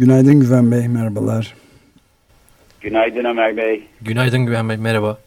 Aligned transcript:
Günaydın 0.00 0.40
Güven 0.40 0.70
Bey, 0.70 0.88
merhabalar. 0.88 1.54
Günaydın 2.80 3.24
Ömer 3.24 3.56
Bey. 3.56 3.84
Günaydın 4.00 4.46
Güven 4.46 4.68
Bey, 4.68 4.76
merhaba. 4.76 5.18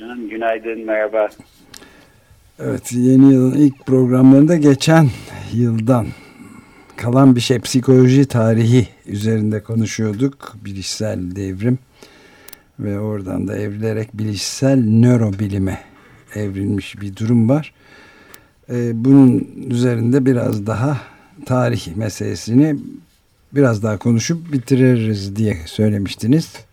Canım, 0.00 0.28
günaydın, 0.28 0.86
merhaba. 0.86 1.28
Evet, 2.58 2.92
yeni 2.92 3.32
yılın 3.32 3.58
ilk 3.58 3.86
programlarında 3.86 4.56
geçen 4.56 5.08
yıldan 5.52 6.06
kalan 6.96 7.36
bir 7.36 7.40
şey 7.40 7.60
psikoloji 7.60 8.28
tarihi 8.28 8.88
üzerinde 9.06 9.62
konuşuyorduk. 9.62 10.56
Bilişsel 10.64 11.36
devrim 11.36 11.78
ve 12.80 13.00
oradan 13.00 13.48
da 13.48 13.58
evrilerek 13.58 14.08
bilişsel 14.14 14.78
nörobilime 14.78 15.78
evrilmiş 16.34 17.00
bir 17.00 17.16
durum 17.16 17.48
var. 17.48 17.72
Ee, 18.70 19.04
bunun 19.04 19.48
üzerinde 19.70 20.26
biraz 20.26 20.66
daha 20.66 21.00
tarih 21.46 21.96
meselesini 21.96 22.76
biraz 23.52 23.82
daha 23.82 23.98
konuşup 23.98 24.52
bitiririz 24.52 25.36
diye 25.36 25.54
söylemiştiniz. 25.66 26.66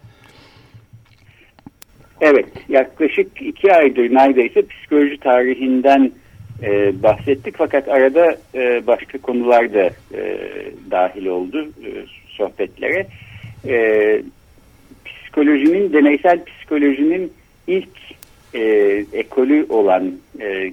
Evet, 2.22 2.48
yaklaşık 2.70 3.42
iki 3.42 3.74
aydır 3.74 4.14
neredeyse 4.14 4.68
psikoloji 4.68 5.18
tarihinden 5.18 6.12
e, 6.64 7.04
bahsettik. 7.04 7.56
Fakat 7.58 7.88
arada 7.88 8.38
e, 8.56 8.88
başka 8.88 9.18
konular 9.18 9.74
da 9.74 9.90
e, 10.14 10.40
dahil 10.92 11.26
oldu 11.26 11.62
e, 11.62 11.90
sohbetlere. 12.28 13.08
E, 13.68 14.22
psikolojinin, 15.06 15.94
deneysel 15.94 16.46
psikolojinin 16.46 17.34
ilk 17.68 17.90
e, 18.54 18.62
ekolü 19.14 19.66
olan 19.70 20.12
e, 20.40 20.72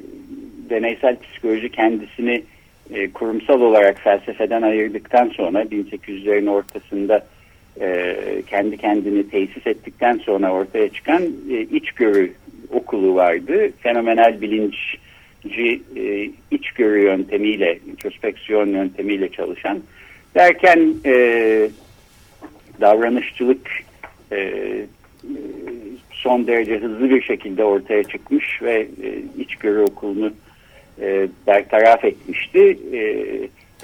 deneysel 0.70 1.16
psikoloji 1.16 1.68
kendisini 1.68 2.42
e, 2.94 3.10
kurumsal 3.12 3.60
olarak 3.60 4.00
felsefeden 4.00 4.62
ayırdıktan 4.62 5.28
sonra 5.28 5.62
1800'lerin 5.62 6.50
ortasında 6.50 7.26
e, 7.80 8.16
kendi 8.46 8.76
kendini 8.76 9.28
tesis 9.30 9.66
ettikten 9.66 10.18
sonra 10.18 10.52
ortaya 10.52 10.88
çıkan 10.88 11.22
e, 11.50 11.60
içgörü 11.60 12.32
okulu 12.70 13.14
vardı. 13.14 13.70
Fenomenal 13.80 14.40
bilinçci 14.40 15.80
e, 15.96 16.30
içgörü 16.50 17.02
yöntemiyle, 17.02 17.78
introspeksiyon 17.90 18.68
yöntemiyle 18.68 19.28
çalışan. 19.28 19.80
Derken 20.34 20.94
e, 21.04 21.14
davranışçılık 22.80 23.70
e, 24.32 24.52
son 26.10 26.46
derece 26.46 26.78
hızlı 26.78 27.10
bir 27.10 27.22
şekilde 27.22 27.64
ortaya 27.64 28.02
çıkmış 28.02 28.62
ve 28.62 28.86
e, 29.02 29.22
içgörü 29.42 29.80
okulunu 29.80 30.32
e, 31.00 31.28
bertaraf 31.46 32.04
etmişti. 32.04 32.78
E, 32.92 33.02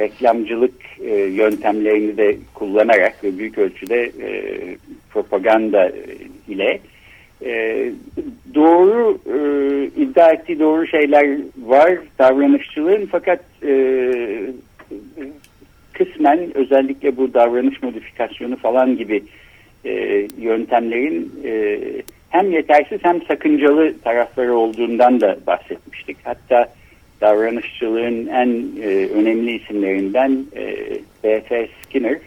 reklamcılık 0.01 0.75
e, 1.01 1.15
yöntemlerini 1.15 2.17
de 2.17 2.37
kullanarak 2.55 3.25
ve 3.25 3.39
büyük 3.39 3.59
ölçüde 3.59 4.03
e, 4.05 4.55
propaganda 5.11 5.93
ile 6.49 6.81
e, 7.45 7.93
doğru 8.55 9.19
e, 9.27 9.39
iddia 10.03 10.33
ettiği 10.33 10.59
doğru 10.59 10.87
şeyler 10.87 11.39
var 11.63 11.99
davranışçılığın 12.19 13.09
fakat 13.13 13.41
e, 13.67 14.13
kısmen 15.93 16.57
özellikle 16.57 17.17
bu 17.17 17.35
davranış 17.35 17.83
modifikasyonu 17.83 18.57
falan 18.57 18.97
gibi 18.97 19.23
e, 19.85 19.93
yöntemlerin 20.39 21.33
e, 21.45 21.79
hem 22.31 22.53
yetersiz 22.53 22.99
hem 23.03 23.23
sakıncalı 23.23 23.99
tarafları 23.99 24.57
olduğundan 24.57 25.21
da 25.21 25.37
bahsetmiştik. 25.47 26.17
Hatta 26.25 26.69
davranışçılığın 27.21 28.27
en 28.27 28.67
e, 28.83 29.07
önemli 29.07 29.63
isimlerinden 29.63 30.45
e, 30.57 30.77
B.F. 31.25 31.69
Skinner 31.83 32.19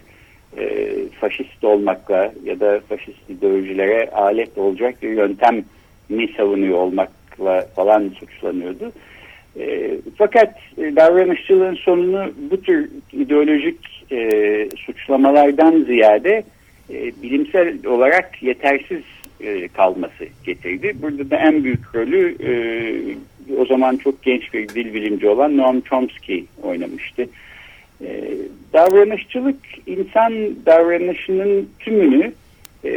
e, 0.58 0.92
faşist 1.20 1.64
olmakla 1.64 2.32
ya 2.44 2.60
da 2.60 2.80
faşist 2.88 3.30
ideolojilere 3.30 4.10
alet 4.10 4.58
olacak 4.58 5.02
bir 5.02 5.10
yöntem 5.10 5.64
mi 6.08 6.28
savunuyor 6.36 6.78
olmakla 6.78 7.66
falan 7.76 8.08
suçlanıyordu. 8.08 8.92
E, 9.60 9.90
fakat 10.16 10.54
e, 10.78 10.96
davranışçılığın 10.96 11.74
sonunu 11.74 12.32
bu 12.50 12.62
tür 12.62 12.90
ideolojik 13.12 14.04
e, 14.12 14.68
suçlamalardan 14.76 15.82
ziyade 15.82 16.42
e, 16.90 17.12
bilimsel 17.22 17.86
olarak 17.86 18.42
yetersiz 18.42 19.02
e, 19.40 19.68
kalması 19.68 20.24
getirdi. 20.44 20.92
Burada 21.02 21.30
da 21.30 21.36
en 21.36 21.64
büyük 21.64 21.94
rolü 21.94 22.36
e, 22.40 22.52
o 23.58 23.66
zaman 23.66 23.96
çok 23.96 24.22
genç 24.22 24.54
bir 24.54 24.68
dil 24.68 24.94
bilimci 24.94 25.28
olan 25.28 25.56
Noam 25.56 25.80
Chomsky 25.80 26.44
oynamıştı. 26.62 27.26
E, 28.04 28.24
davranışçılık 28.72 29.58
insan 29.86 30.32
davranışının 30.66 31.68
tümünü 31.78 32.32
e, 32.84 32.92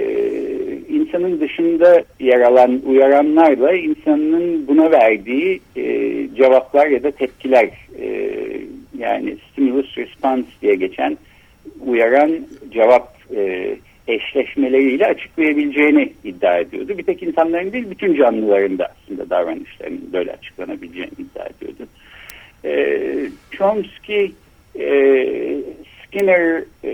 insanın 0.89 1.39
dışında 1.39 2.03
yer 2.19 2.41
alan 2.41 2.81
uyaranlarla 2.85 3.73
insanın 3.73 4.67
buna 4.67 4.91
verdiği 4.91 5.61
e, 5.75 5.83
cevaplar 6.35 6.87
ya 6.87 7.03
da 7.03 7.11
tepkiler 7.11 7.69
e, 7.99 8.37
yani 8.97 9.37
stimulus 9.51 9.97
response 9.97 10.47
diye 10.61 10.75
geçen 10.75 11.17
uyaran 11.85 12.31
cevap 12.71 13.17
e, 13.35 13.75
eşleşmeleriyle 14.07 15.05
açıklayabileceğini 15.05 16.13
iddia 16.23 16.57
ediyordu. 16.57 16.97
Bir 16.97 17.03
tek 17.03 17.23
insanların 17.23 17.73
değil 17.73 17.89
bütün 17.89 18.15
canlıların 18.15 18.77
da 18.77 18.87
aslında 18.95 19.29
davranışlarının 19.29 20.09
böyle 20.13 20.31
açıklanabileceğini 20.31 21.11
iddia 21.19 21.45
ediyordu. 21.45 21.87
E, 22.65 23.29
Chomsky 23.51 24.31
e, 24.79 24.87
Skinner 26.03 26.63
e, 26.83 26.93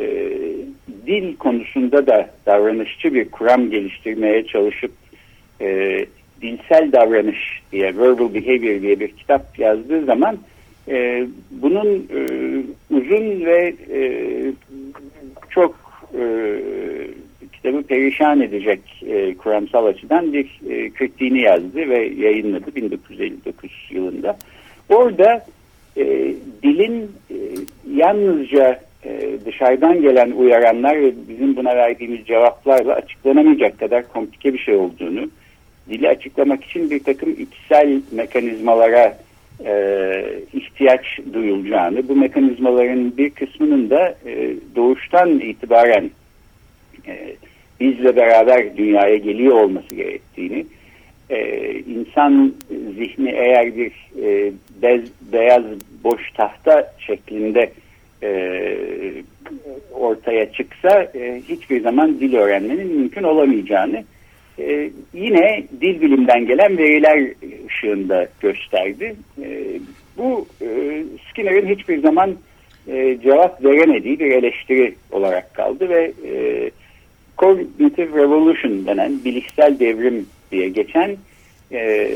dil 1.07 1.35
konusunda 1.35 2.07
da 2.07 2.29
davranışçı 2.45 3.13
bir 3.13 3.29
kuram 3.29 3.69
geliştirmeye 3.69 4.47
çalışıp 4.47 4.91
e, 5.61 5.99
dilsel 6.41 6.91
davranış 6.91 7.61
diye 7.71 7.97
Verbal 7.97 8.33
Behavior 8.33 8.81
diye 8.81 8.99
bir 8.99 9.11
kitap 9.11 9.59
yazdığı 9.59 10.05
zaman 10.05 10.37
e, 10.87 11.27
bunun 11.51 12.07
e, 12.15 12.19
uzun 12.89 13.45
ve 13.45 13.73
e, 13.93 14.01
çok 15.49 15.75
e, 16.13 16.23
kitabı 17.63 17.83
perişan 17.83 18.41
edecek 18.41 18.79
e, 19.07 19.33
kuramsal 19.33 19.85
açıdan 19.85 20.33
bir 20.33 20.59
e, 20.69 20.89
kritiğini 20.89 21.41
yazdı 21.41 21.89
ve 21.89 21.99
yayınladı 22.03 22.75
1959 22.75 23.71
yılında. 23.91 24.37
Orada 24.89 25.45
e, 25.97 26.05
dilin 26.63 27.11
e, 27.31 27.35
yalnızca 27.93 28.79
e, 29.05 29.37
dışarıdan 29.45 30.01
gelen 30.01 30.31
uyaranlar 30.31 31.01
ve 31.01 31.13
bizim 31.29 31.55
buna 31.55 31.75
verdiğimiz 31.75 32.25
cevaplarla 32.25 32.93
açıklanamayacak 32.93 33.79
kadar 33.79 34.07
komplike 34.07 34.53
bir 34.53 34.59
şey 34.59 34.75
olduğunu, 34.75 35.29
dili 35.89 36.09
açıklamak 36.09 36.63
için 36.63 36.89
bir 36.89 37.03
takım 37.03 37.35
içsel 37.39 38.01
mekanizmalara 38.11 39.17
e, 39.65 39.73
ihtiyaç 40.53 41.19
duyulacağını, 41.33 42.07
bu 42.09 42.15
mekanizmaların 42.15 43.17
bir 43.17 43.29
kısmının 43.29 43.89
da 43.89 44.15
e, 44.25 44.53
doğuştan 44.75 45.39
itibaren 45.39 46.11
e, 47.07 47.35
bizle 47.81 48.15
beraber 48.15 48.77
dünyaya 48.77 49.17
geliyor 49.17 49.55
olması 49.55 49.95
gerektiğini, 49.95 50.65
e, 51.29 51.69
insan 51.79 52.53
zihni 52.97 53.29
eğer 53.29 53.75
bir 53.77 53.91
e, 54.23 54.51
bez, 54.81 55.01
beyaz 55.33 55.63
boş 56.03 56.31
tahta 56.31 56.93
şeklinde 56.99 57.71
e, 58.23 58.33
ortaya 59.93 60.51
çıksa 60.51 61.03
e, 61.15 61.41
hiçbir 61.49 61.81
zaman 61.81 62.19
dil 62.19 62.33
öğrenmenin 62.33 62.87
mümkün 62.87 63.23
olamayacağını 63.23 64.03
e, 64.59 64.89
yine 65.13 65.63
dil 65.81 66.01
bilimden 66.01 66.45
gelen 66.45 66.77
veriler 66.77 67.33
ışığında 67.67 68.27
gösterdi. 68.41 69.15
E, 69.43 69.79
bu 70.17 70.47
e, 70.61 71.03
Skinner'ın 71.29 71.67
hiçbir 71.67 72.01
zaman 72.01 72.35
e, 72.87 73.17
cevap 73.23 73.65
veremediği 73.65 74.19
bir 74.19 74.31
eleştiri 74.31 74.95
olarak 75.11 75.53
kaldı 75.53 75.89
ve 75.89 76.11
e, 76.27 76.71
Cognitive 77.41 78.21
Revolution 78.21 78.85
denen 78.85 79.23
bilişsel 79.25 79.79
devrim 79.79 80.25
diye 80.51 80.69
geçen 80.69 81.17
e, 81.71 82.11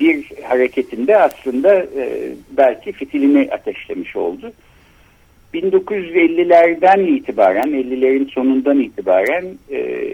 bir 0.00 0.32
hareketinde 0.44 1.16
aslında 1.16 1.74
e, 1.76 2.32
belki 2.50 2.92
fitilini 2.92 3.48
ateşlemiş 3.52 4.16
oldu. 4.16 4.52
1950'lerden 5.54 7.16
itibaren, 7.16 7.68
50'lerin 7.68 8.30
sonundan 8.30 8.80
itibaren 8.80 9.44
e, 9.70 10.10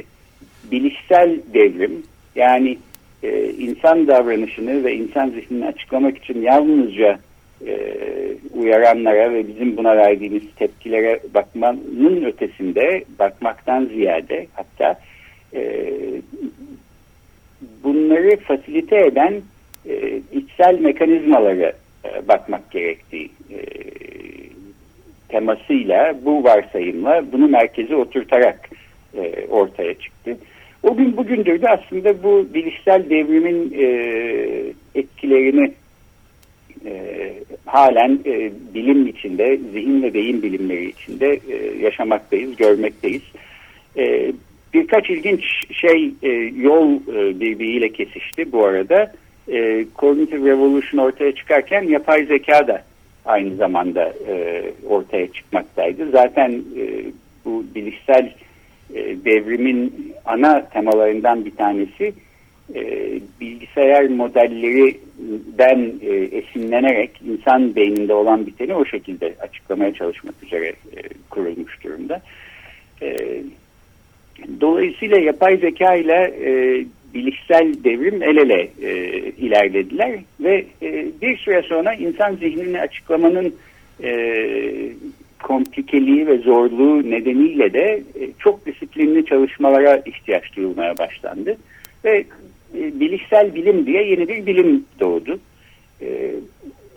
bilişsel 0.71 1.41
devrim 1.55 2.03
yani 2.35 2.79
e, 3.23 3.51
insan 3.51 4.07
davranışını 4.07 4.85
ve 4.85 4.95
insan 4.95 5.31
zihnini 5.31 5.67
açıklamak 5.67 6.19
için 6.19 6.43
yalnızca 6.43 7.19
e, 7.67 7.77
uyaranlara 8.55 9.33
ve 9.33 9.49
bizim 9.49 9.77
buna 9.77 9.97
verdiğimiz 9.97 10.43
tepkilere 10.57 11.21
bakmanın 11.35 12.25
ötesinde 12.25 13.05
bakmaktan 13.19 13.85
ziyade 13.85 14.47
hatta 14.55 15.01
e, 15.55 15.93
bunları 17.85 18.37
fasilite 18.37 19.07
eden 19.07 19.35
e, 19.89 20.21
içsel 20.33 20.81
mekanizmalara 20.81 21.73
e, 22.05 22.29
bakmak 22.29 22.71
gerektiği 22.71 23.31
e, 23.51 23.59
temasıyla 25.29 26.15
bu 26.25 26.45
varsayımla 26.45 27.25
bunu 27.33 27.49
merkeze 27.49 27.97
oturtarak 27.97 28.71
e, 29.17 29.47
ortaya 29.51 29.95
çıktı. 29.95 30.37
O 30.83 30.97
gün 30.97 31.17
bugündür 31.17 31.63
de 31.63 31.69
aslında 31.69 32.23
bu 32.23 32.47
bilişsel 32.55 33.11
devrimin 33.11 33.75
e, 33.79 33.87
etkilerini 34.95 35.73
e, 36.87 37.33
halen 37.67 38.19
e, 38.27 38.51
bilim 38.75 39.07
içinde, 39.07 39.57
zihin 39.73 40.03
ve 40.03 40.15
beyin 40.15 40.43
bilimleri 40.43 40.89
içinde 40.89 41.41
e, 41.49 41.79
yaşamaktayız, 41.83 42.57
görmekteyiz. 42.57 43.23
E, 43.97 44.33
birkaç 44.75 45.11
ilginç 45.11 45.45
şey 45.73 46.13
e, 46.23 46.29
yol 46.57 46.95
e, 46.95 47.41
birbiriyle 47.41 47.89
kesişti 47.89 48.53
bu 48.53 48.65
arada. 48.65 49.13
E, 49.49 49.87
Cognitive 49.99 50.51
Revolution 50.51 51.05
ortaya 51.05 51.33
çıkarken 51.33 51.83
yapay 51.83 52.25
zeka 52.25 52.67
da 52.67 52.83
aynı 53.25 53.57
zamanda 53.57 54.13
e, 54.29 54.63
ortaya 54.89 55.33
çıkmaktaydı. 55.33 56.11
Zaten 56.11 56.51
e, 56.53 57.05
bu 57.45 57.65
bilişsel 57.75 58.33
e, 58.95 59.25
devrimin 59.25 60.13
ana 60.25 60.69
temalarından 60.69 61.45
bir 61.45 61.57
tanesi 61.57 62.13
e, 62.75 63.13
bilgisayar 63.41 64.09
modellerinden 64.09 65.93
e, 66.03 66.15
esinlenerek 66.39 67.11
insan 67.29 67.77
beyninde 67.77 68.15
olan 68.15 68.47
biteni 68.47 68.75
o 68.75 68.85
şekilde 68.85 69.35
açıklamaya 69.41 69.95
çalışmak 69.95 70.35
üzere 70.43 70.69
e, 70.69 71.01
kurulmuş 71.31 71.85
durumda. 71.85 72.23
E, 73.03 73.41
dolayısıyla 74.61 75.19
yapay 75.19 75.57
zeka 75.57 75.95
ile 75.95 76.35
e, 76.45 76.85
bilişsel 77.15 77.85
devrim 77.85 78.23
el 78.23 78.37
ele 78.37 78.69
e, 78.83 78.93
ilerlediler 79.31 80.19
ve 80.41 80.65
e, 80.83 81.07
bir 81.23 81.37
süre 81.37 81.63
sonra 81.63 81.95
insan 81.95 82.37
zihnini 82.37 82.81
açıklamanın 82.81 83.55
e, 84.03 84.13
komplikeliği 85.43 86.27
ve 86.27 86.39
zorluğu 86.39 87.11
nedeniyle 87.11 87.73
de 87.73 88.03
e, 88.21 88.29
çok 88.39 88.67
disiplinli 88.67 89.27
çalışmalara 89.27 90.03
ihtiyaç 90.07 90.57
duyulmaya 90.57 90.99
başlandı. 90.99 91.57
Ve 92.05 92.25
e, 92.75 93.01
bilişsel 93.01 93.55
bilim 93.55 93.87
diye 93.87 94.03
yeni 94.03 94.29
bir 94.29 94.47
bilim 94.47 94.85
doğdu. 95.01 95.39
E, 96.03 96.35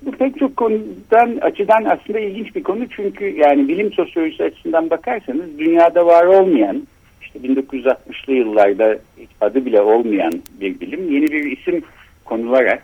bu 0.02 0.12
pek 0.12 0.40
çok 0.40 0.58
konudan 0.58 1.38
açıdan 1.42 1.84
aslında 1.84 2.20
ilginç 2.20 2.56
bir 2.56 2.64
konu 2.64 2.90
çünkü 2.90 3.26
yani 3.26 3.68
bilim 3.68 3.94
sosyolojisi 3.94 4.44
açısından 4.44 4.90
bakarsanız 4.90 5.60
dünyada 5.60 6.06
var 6.06 6.26
olmayan 6.26 6.88
işte 7.22 7.40
1960'lı 7.40 8.34
yıllarda 8.34 9.00
adı 9.42 9.66
bile 9.66 9.82
olmayan 9.82 10.34
bir 10.62 10.80
bilim 10.80 11.14
yeni 11.14 11.32
bir 11.32 11.58
isim 11.58 11.84
konularak 12.26 12.84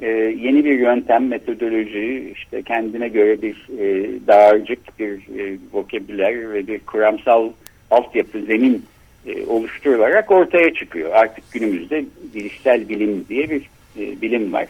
e, 0.00 0.08
yeni 0.40 0.64
bir 0.64 0.78
yöntem, 0.78 1.28
metodoloji, 1.28 2.32
işte 2.36 2.62
kendine 2.62 3.08
göre 3.08 3.42
bir 3.42 3.66
e, 3.78 4.10
dağarcık, 4.26 4.98
bir 4.98 5.10
e, 5.12 5.58
vokabüler 5.72 6.52
ve 6.52 6.66
bir 6.66 6.78
kuramsal 6.78 7.50
altyapı 7.90 8.42
zemin 8.42 8.84
e, 9.26 9.46
oluşturularak 9.46 10.30
ortaya 10.30 10.74
çıkıyor. 10.74 11.10
Artık 11.12 11.52
günümüzde 11.52 12.04
bilişsel 12.34 12.88
bilim 12.88 13.24
diye 13.28 13.50
bir 13.50 13.62
e, 13.98 14.20
bilim 14.22 14.52
var. 14.52 14.66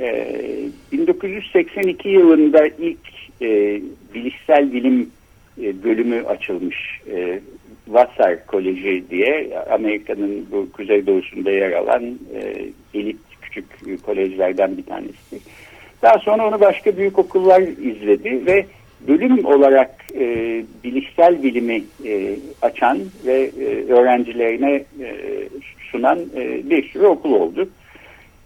E, 0.00 0.36
1982 0.92 2.08
yılında 2.08 2.66
ilk 2.66 2.98
e, 3.42 3.80
bilişsel 4.14 4.72
bilim 4.72 5.10
e, 5.62 5.84
bölümü 5.84 6.22
açılmış. 6.26 7.00
E, 7.10 7.40
Vassar 7.88 8.46
Koleji 8.46 9.04
diye 9.10 9.58
Amerika'nın 9.70 10.46
bu 10.52 10.72
kuzeydoğusunda 10.72 11.50
yer 11.50 11.72
alan 11.72 12.04
e, 12.34 12.66
elit 12.94 13.20
küçük 13.42 13.66
kolejlerden 14.06 14.76
bir 14.76 14.82
tanesi. 14.82 15.40
Daha 16.02 16.18
sonra 16.18 16.48
onu 16.48 16.60
başka 16.60 16.96
büyük 16.96 17.18
okullar 17.18 17.60
izledi 17.62 18.46
ve 18.46 18.66
bölüm 19.08 19.44
olarak 19.44 19.90
e, 20.14 20.24
bilişsel 20.84 21.42
bilimi 21.42 21.82
e, 22.04 22.36
açan 22.62 22.98
ve 23.26 23.50
e, 23.60 23.92
öğrencilerine 23.92 24.72
e, 24.74 25.14
sunan 25.90 26.18
e, 26.36 26.70
bir 26.70 26.88
sürü 26.88 27.06
okul 27.06 27.32
oldu. 27.32 27.68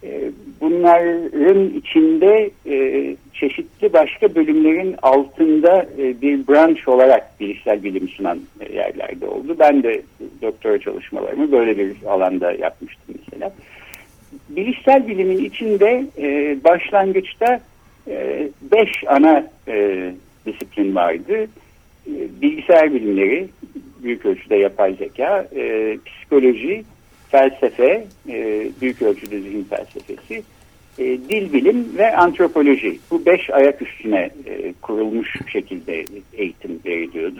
E, 0.03 0.31
bunların 0.61 1.69
içinde 1.77 2.51
e, 2.65 3.15
çeşitli 3.33 3.93
başka 3.93 4.35
bölümlerin 4.35 4.95
altında 5.01 5.85
e, 5.97 6.21
bir 6.21 6.47
branş 6.47 6.87
olarak 6.87 7.39
bilişsel 7.39 7.83
bilim 7.83 8.09
sunan 8.09 8.39
e, 8.59 8.73
yerlerde 8.73 9.27
oldu. 9.27 9.55
Ben 9.59 9.83
de 9.83 10.01
doktora 10.41 10.79
çalışmalarımı 10.79 11.51
böyle 11.51 11.77
bir 11.77 11.95
alanda 12.07 12.51
yapmıştım 12.51 13.15
mesela 13.25 13.51
bilişsel 14.49 15.07
bilimin 15.07 15.45
içinde 15.45 16.05
e, 16.17 16.57
başlangıçta 16.63 17.59
e, 18.07 18.47
beş 18.71 19.03
ana 19.07 19.47
e, 19.67 20.11
disiplin 20.45 20.95
vardı. 20.95 21.47
E, 22.07 22.41
bilgisayar 22.41 22.93
bilimleri, 22.93 23.47
büyük 24.03 24.25
ölçüde 24.25 24.55
yapay 24.55 24.93
zeka, 24.93 25.47
e, 25.55 25.97
psikoloji, 26.05 26.83
felsefe, 27.29 28.05
e, 28.29 28.67
büyük 28.81 29.01
ölçüde 29.01 29.39
zihin 29.39 29.63
felsefesi, 29.63 30.43
e, 30.99 31.03
dil 31.03 31.53
bilim 31.53 31.97
ve 31.97 32.15
antropoloji. 32.15 32.99
Bu 33.11 33.25
beş 33.25 33.49
ayak 33.49 33.81
üstüne 33.81 34.29
kurulmuş 34.81 35.35
şekilde 35.51 36.05
eğitim 36.33 36.79
veriliyordu. 36.85 37.39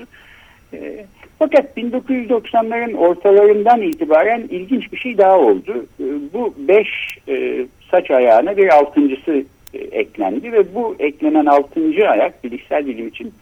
Fakat 1.40 1.78
1990'ların 1.78 2.94
ortalarından 2.94 3.82
itibaren 3.82 4.42
ilginç 4.50 4.92
bir 4.92 4.98
şey 4.98 5.18
daha 5.18 5.40
oldu. 5.40 5.86
Bu 6.34 6.54
beş 6.58 7.18
saç 7.92 8.12
ayağına 8.12 8.58
bir 8.58 8.76
altıncısı 8.76 9.44
eklendi 9.74 10.52
ve 10.52 10.76
bu 10.76 10.96
eklenen 11.00 11.46
altıncı 11.46 12.10
ayak 12.10 12.44
bilişsel 12.44 12.88
bilim 12.88 13.08
için 13.08 13.34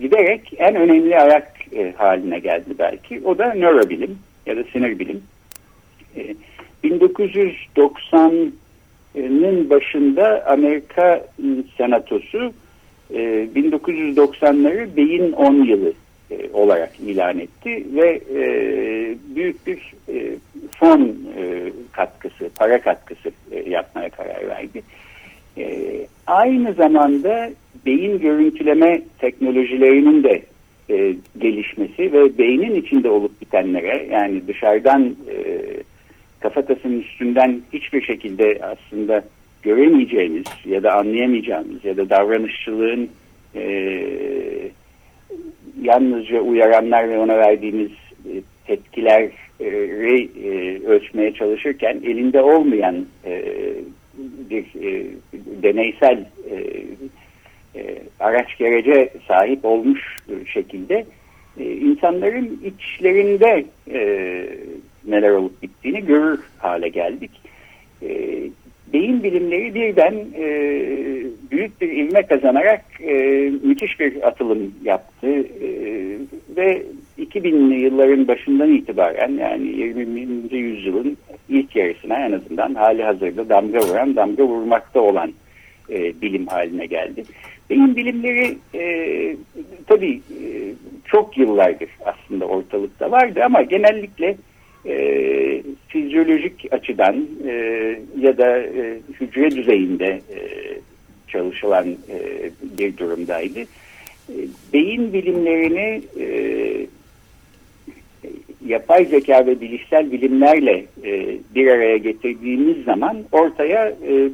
giderek 0.00 0.52
en 0.56 0.74
önemli 0.74 1.18
ayak 1.18 1.52
e, 1.76 1.92
haline 1.92 2.38
geldi 2.38 2.74
belki. 2.78 3.20
O 3.24 3.38
da 3.38 3.54
nörobilim 3.54 4.18
ya 4.46 4.56
da 4.56 4.64
sinir 4.64 4.98
bilim. 4.98 5.22
E, 6.16 6.34
1990'ın 6.84 9.70
başında 9.70 10.46
Amerika 10.46 11.26
Senatosu 11.76 12.52
e, 13.10 13.48
1990'ları 13.54 14.96
beyin 14.96 15.32
10 15.32 15.54
yılı 15.54 15.92
e, 16.30 16.50
olarak 16.52 17.00
ilan 17.00 17.38
etti 17.38 17.86
ve 17.94 18.20
e, 18.34 18.44
büyük 19.36 19.66
bir 19.66 19.94
e, 20.08 20.36
fon 20.70 21.16
e, 21.38 21.72
katkısı, 21.92 22.50
para 22.56 22.80
katkısı 22.80 23.30
e, 23.50 23.70
yapmaya 23.70 24.10
karar 24.10 24.48
verdi. 24.48 24.82
Aynı 26.26 26.72
zamanda 26.72 27.50
beyin 27.86 28.18
görüntüleme 28.18 29.02
teknolojilerinin 29.18 30.22
de 30.22 30.42
e, 30.90 31.14
gelişmesi 31.38 32.12
ve 32.12 32.38
beynin 32.38 32.74
içinde 32.74 33.10
olup 33.10 33.40
bitenlere 33.40 34.06
yani 34.10 34.46
dışarıdan 34.48 35.16
e, 35.30 35.60
kafatasının 36.40 37.00
üstünden 37.00 37.60
hiçbir 37.72 38.02
şekilde 38.02 38.58
aslında 38.62 39.24
göremeyeceğimiz 39.62 40.44
ya 40.64 40.82
da 40.82 40.94
anlayamayacağımız 40.94 41.84
ya 41.84 41.96
da 41.96 42.10
davranışçılığın 42.10 43.08
e, 43.54 43.62
yalnızca 45.82 46.40
uyaranlar 46.40 47.08
ve 47.08 47.18
ona 47.18 47.36
verdiğimiz 47.36 47.90
e, 47.90 48.32
tepkileri 48.66 49.32
e, 49.60 49.66
ölçmeye 50.86 51.34
çalışırken 51.34 52.00
elinde 52.04 52.42
olmayan 52.42 53.06
e, 53.24 53.44
bir 54.50 54.64
e, 54.82 55.06
deneysel 55.62 56.24
e, 56.50 56.56
e, 57.80 58.02
araç 58.20 58.58
gerece 58.58 59.08
sahip 59.28 59.64
olmuş 59.64 60.16
şekilde 60.46 61.04
e, 61.60 61.72
insanların 61.72 62.60
içlerinde 62.64 63.64
e, 63.92 64.00
neler 65.06 65.30
olup 65.30 65.62
bittiğini 65.62 66.06
görür 66.06 66.40
hale 66.58 66.88
geldik. 66.88 67.30
E, 68.02 68.40
beyin 68.92 69.22
bilimleri 69.22 69.74
birden 69.74 70.14
e, 70.36 70.46
büyük 71.50 71.80
bir 71.80 71.88
ilme 71.88 72.22
kazanarak 72.22 72.84
e, 73.00 73.12
müthiş 73.62 74.00
bir 74.00 74.28
atılım 74.28 74.74
yaptı 74.84 75.28
e, 75.38 75.68
ve 76.56 76.82
2000'li 77.18 77.74
yılların 77.74 78.28
başından 78.28 78.72
itibaren 78.72 79.32
yani 79.32 79.66
20. 79.66 80.56
yüzyılın 80.56 81.16
ilk 81.48 81.76
yarısına 81.76 82.26
en 82.26 82.32
azından 82.32 82.74
hali 82.74 83.02
hazırda 83.02 83.48
damga 83.48 83.78
vuran, 83.78 84.16
damga 84.16 84.44
vurmakta 84.44 85.00
olan 85.00 85.32
e, 85.90 86.20
bilim 86.20 86.46
haline 86.46 86.86
geldi. 86.86 87.24
Beyin 87.70 87.96
bilimleri 87.96 88.58
e, 88.74 89.36
tabii 89.86 90.16
e, 90.16 90.74
çok 91.04 91.38
yıllardır 91.38 91.88
aslında 92.04 92.44
ortalıkta 92.44 93.10
vardı 93.10 93.40
ama 93.44 93.62
genellikle 93.62 94.36
e, 94.86 95.62
fizyolojik 95.88 96.66
açıdan 96.70 97.26
e, 97.46 97.52
ya 98.20 98.38
da 98.38 98.58
e, 98.58 98.98
hücre 99.20 99.50
düzeyinde 99.50 100.06
e, 100.06 100.40
çalışılan 101.28 101.88
e, 101.88 102.50
bir 102.78 102.96
durumdaydı. 102.96 103.60
E, 104.28 104.36
beyin 104.72 105.12
bilimlerini 105.12 106.02
e, 106.20 106.26
yapay 108.66 109.04
zeka 109.04 109.46
ve 109.46 109.60
bilişsel 109.60 110.12
bilimlerle 110.12 110.84
e, 111.04 111.36
bir 111.54 111.68
araya 111.68 111.96
getirdiğimiz 111.96 112.84
zaman 112.84 113.16
ortaya 113.32 113.88
e, 113.88 114.28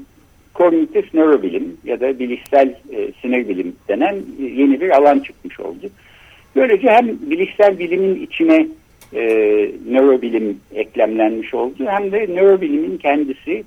kognitif 0.54 1.14
nörobilim 1.14 1.76
ya 1.84 2.00
da 2.00 2.18
bilişsel 2.18 2.68
e, 2.68 3.12
sinir 3.22 3.49
bilim 3.49 3.76
denen 3.88 4.14
e, 4.14 4.44
yeni 4.44 4.80
bir 4.80 4.90
alan 4.90 5.18
çıkmış 5.18 5.60
oldu. 5.60 5.90
Böylece 6.56 6.88
hem 6.90 7.08
bilişsel 7.30 7.78
bilimin 7.78 8.22
içine 8.22 8.66
e, 9.14 9.22
nörobilim 9.90 10.60
eklemlenmiş 10.75 11.54
oldu 11.54 11.87
hem 11.87 12.12
de 12.12 12.26
nörobilimin 12.26 12.99
kendisi 12.99 13.64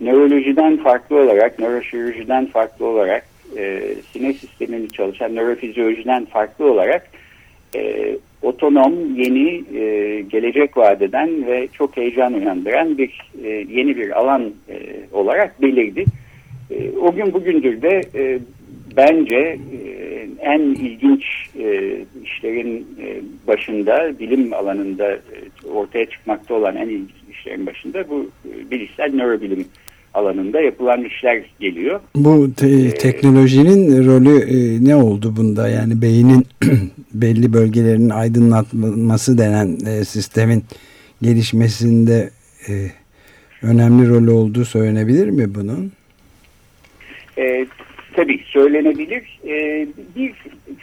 nörolojiden 0.00 0.76
farklı 0.76 1.16
olarak, 1.16 1.58
nöroşirurjiden 1.58 2.46
farklı 2.46 2.86
olarak, 2.86 3.26
e, 3.56 3.94
sinir 4.12 4.34
sistemini 4.34 4.92
çalışan 4.92 5.34
nörofizyolojiden 5.34 6.24
farklı 6.24 6.72
olarak 6.72 7.10
e, 7.74 8.16
otonom, 8.42 8.94
yeni, 9.16 9.64
e, 9.78 10.20
gelecek 10.20 10.76
vadeden 10.76 11.46
ve 11.46 11.68
çok 11.72 11.96
heyecan 11.96 12.34
uyandıran 12.34 12.98
bir 12.98 13.30
e, 13.44 13.48
yeni 13.48 13.96
bir 13.96 14.20
alan 14.20 14.42
e, 14.68 14.76
olarak 15.12 15.62
belirdi. 15.62 16.04
E, 16.70 16.90
o 16.90 17.14
gün 17.14 17.32
bugündür 17.32 17.82
de 17.82 18.00
e, 18.14 18.38
bence 18.96 19.36
e, 19.36 20.26
en 20.40 20.60
ilginç 20.60 21.24
e, 21.58 21.96
işlerin 22.24 22.86
e, 23.02 23.20
başında, 23.46 24.18
bilim 24.18 24.52
alanında 24.54 25.12
e, 25.12 25.68
ortaya 25.74 26.06
çıkmakta 26.06 26.54
olan 26.54 26.76
en 26.76 26.88
ilginç 26.88 27.10
işlerin 27.30 27.66
başında 27.66 28.08
bu 28.08 28.30
e, 28.44 28.70
bilişsel 28.70 29.14
nörobilim 29.14 29.66
alanında 30.14 30.60
yapılan 30.60 31.04
işler 31.04 31.42
geliyor. 31.60 32.00
Bu 32.14 32.54
te 32.54 32.68
ee, 32.68 32.90
teknolojinin 32.90 34.06
rolü 34.06 34.38
e, 34.38 34.84
ne 34.84 34.96
oldu 34.96 35.34
bunda? 35.36 35.68
Yani 35.68 36.02
beynin 36.02 36.46
belli 37.14 37.52
bölgelerinin 37.52 38.10
aydınlatması 38.10 39.38
denen 39.38 39.78
e, 39.86 40.04
sistemin 40.04 40.64
gelişmesinde 41.22 42.30
e, 42.68 42.72
önemli 43.62 44.08
rolü 44.08 44.30
olduğu 44.30 44.64
söylenebilir 44.64 45.30
mi 45.30 45.54
bunun? 45.54 45.92
E, 47.38 47.66
tabii 48.16 48.40
söylenebilir. 48.46 49.40
E, 49.46 49.86
bir 50.16 50.32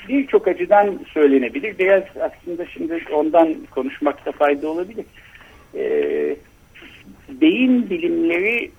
birçok 0.10 0.48
açıdan 0.48 1.00
söylenebilir. 1.14 1.78
Biraz 1.80 2.04
aslında 2.22 2.66
şimdi 2.66 3.04
ondan 3.14 3.56
konuşmakta 3.72 4.32
fayda 4.32 4.68
olabilir. 4.68 5.06
E, 5.76 5.86
beyin 7.42 7.90
bilimleri 7.90 8.72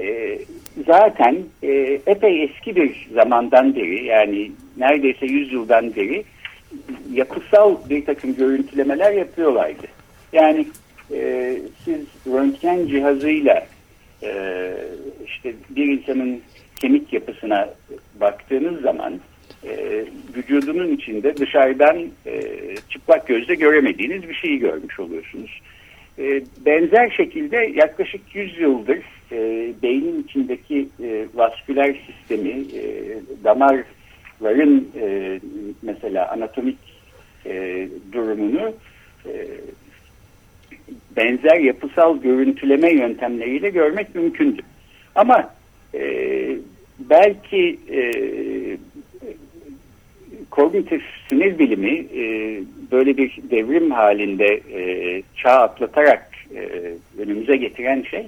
e, 0.00 0.38
zaten 0.86 1.36
e, 1.62 2.00
epey 2.06 2.42
eski 2.42 2.76
bir 2.76 3.08
zamandan 3.14 3.76
beri 3.76 4.04
yani 4.04 4.52
neredeyse 4.76 5.26
100 5.26 5.52
yıldan 5.52 5.96
beri 5.96 6.24
yapısal 7.12 7.76
bir 7.90 8.04
takım 8.04 8.36
görüntülemeler 8.36 9.12
yapıyorlardı. 9.12 9.86
Yani 10.32 10.66
e, 11.12 11.56
siz 11.84 12.00
röntgen 12.26 12.86
cihazıyla 12.86 13.66
e, 14.22 14.72
işte 15.26 15.52
bir 15.70 15.86
insanın 15.86 16.40
kemik 16.76 17.12
yapısına 17.12 17.68
baktığınız 18.20 18.82
zaman 18.82 19.20
e, 19.64 20.04
vücudunun 20.36 20.96
içinde 20.96 21.36
dışarıdan 21.36 21.98
e, 22.26 22.42
çıplak 22.88 23.26
gözle 23.26 23.54
göremediğiniz 23.54 24.28
bir 24.28 24.34
şeyi 24.34 24.58
görmüş 24.58 25.00
oluyorsunuz. 25.00 25.60
E, 26.18 26.42
benzer 26.66 27.10
şekilde 27.10 27.56
yaklaşık 27.56 28.20
100 28.34 28.60
yıldır 28.60 28.98
e, 29.32 29.72
beynin 29.82 30.22
içindeki 30.22 30.88
e, 31.02 31.26
vasküler 31.34 31.96
sistemi, 32.06 32.50
e, 32.50 32.82
damarların 33.44 34.88
e, 35.00 35.40
mesela 35.82 36.30
anatomik 36.30 36.78
e, 37.46 37.88
durumunu 38.12 38.72
e, 39.26 39.32
benzer 41.16 41.58
yapısal 41.58 42.20
görüntüleme 42.20 42.92
yöntemleriyle 42.92 43.70
görmek 43.70 44.14
mümkündü. 44.14 44.62
Ama 45.14 45.54
e, 45.94 46.02
belki 46.98 47.78
e, 47.90 48.02
kognitif 50.50 51.02
sinir 51.28 51.58
bilimi 51.58 52.06
e, 52.16 52.62
böyle 52.92 53.16
bir 53.16 53.38
devrim 53.50 53.90
halinde 53.90 54.60
e, 54.74 55.22
çağ 55.36 55.50
atlatarak 55.50 56.30
e, 56.54 56.92
önümüze 57.22 57.56
getiren 57.56 58.02
şey 58.02 58.26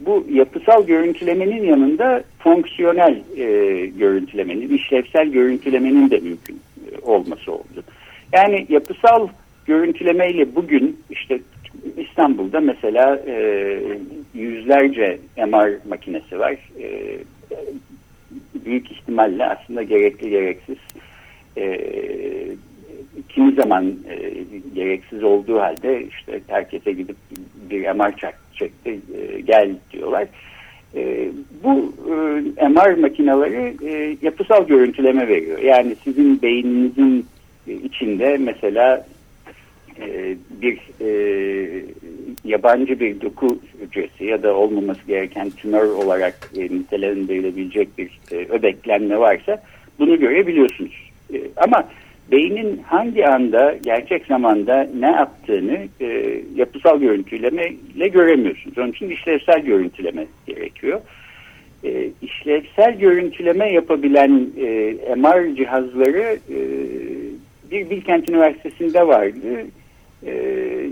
bu 0.00 0.26
yapısal 0.32 0.86
görüntülemenin 0.86 1.64
yanında 1.64 2.24
fonksiyonel 2.38 3.22
e, 3.36 3.46
görüntülemenin, 3.86 4.76
işlevsel 4.76 5.28
görüntülemenin 5.28 6.10
de 6.10 6.18
mümkün 6.18 6.54
e, 6.56 6.98
olması 7.02 7.52
oldu. 7.52 7.82
Yani 8.32 8.66
yapısal 8.68 9.28
görüntülemeyle 9.66 10.54
bugün 10.54 11.00
işte 11.10 11.40
İstanbul'da 11.96 12.60
mesela 12.60 13.22
e, 13.26 13.78
yüzlerce 14.34 15.18
MR 15.36 15.88
makinesi 15.88 16.38
var. 16.38 16.56
E, 16.80 17.18
büyük 18.64 18.90
ihtimalle 18.90 19.46
aslında 19.46 19.82
gerekli 19.82 20.30
gereksiz 20.30 20.78
e, 21.56 21.80
kimi 23.36 23.52
zaman 23.52 23.94
e, 24.08 24.32
gereksiz 24.74 25.24
olduğu 25.24 25.60
halde 25.60 26.06
işte 26.06 26.40
herkese 26.46 26.92
gidip 26.92 27.16
bir 27.70 27.90
MR 27.90 28.16
çak, 28.16 28.38
çekti 28.54 29.00
e, 29.18 29.40
gel 29.40 29.70
diyorlar. 29.92 30.26
E, 30.94 31.28
bu 31.64 31.94
e, 32.60 32.68
MR 32.68 32.98
makineleri 32.98 33.76
e, 33.84 34.16
yapısal 34.22 34.66
görüntüleme 34.66 35.28
veriyor. 35.28 35.58
Yani 35.58 35.96
sizin 36.04 36.42
beyninizin 36.42 37.26
içinde 37.66 38.36
mesela 38.40 39.06
e, 40.00 40.36
bir 40.50 40.80
e, 41.00 41.10
yabancı 42.44 43.00
bir 43.00 43.20
doku 43.20 43.58
hücresi 43.80 44.24
ya 44.24 44.42
da 44.42 44.54
olmaması 44.54 45.06
gereken 45.06 45.50
tümör 45.50 45.86
olarak 45.86 46.50
e, 46.56 46.62
nitelendirilebilecek 46.62 47.98
bir 47.98 48.20
e, 48.32 48.36
öbeklenme 48.36 49.18
varsa 49.18 49.62
bunu 49.98 50.20
görebiliyorsunuz. 50.20 51.10
E, 51.34 51.40
ama 51.56 51.88
beynin 52.30 52.82
hangi 52.86 53.26
anda 53.26 53.74
gerçek 53.84 54.26
zamanda 54.26 54.88
ne 54.98 55.10
yaptığını 55.10 55.78
e, 56.00 56.40
yapısal 56.54 57.00
görüntülemeyle 57.00 58.08
göremiyorsunuz. 58.08 58.78
Onun 58.78 58.92
için 58.92 59.10
işlevsel 59.10 59.60
görüntüleme 59.60 60.26
gerekiyor. 60.46 61.00
E, 61.84 62.08
işlevsel 62.22 62.98
görüntüleme 62.98 63.72
yapabilen 63.72 64.46
e, 64.60 64.94
MR 65.16 65.56
cihazları 65.56 66.38
e, 66.50 66.58
bir 67.70 67.90
Bilkent 67.90 68.28
Üniversitesi'nde 68.30 69.06
vardı. 69.06 69.66
E, 70.26 70.32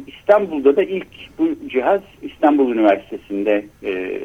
İstanbul'da 0.07 0.77
da 0.77 0.83
ilk 0.83 1.07
bu 1.39 1.49
cihaz 1.69 2.01
İstanbul 2.23 2.73
Üniversitesi'nde 2.73 3.65
e, 3.85 4.21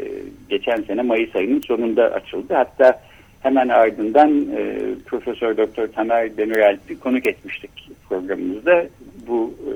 geçen 0.50 0.82
sene 0.82 1.02
Mayıs 1.02 1.36
ayının 1.36 1.62
sonunda 1.62 2.04
açıldı. 2.04 2.54
Hatta 2.54 3.02
Hemen 3.40 3.70
ardından 3.70 4.48
e, 4.58 4.80
Profesör 5.06 5.58
Doktor 5.58 5.88
Tamer 5.88 6.38
Demirelp'i 6.38 7.00
konuk 7.00 7.28
etmiştik 7.28 7.72
programımızda. 8.10 8.86
Bu 9.28 9.54
e, 9.68 9.72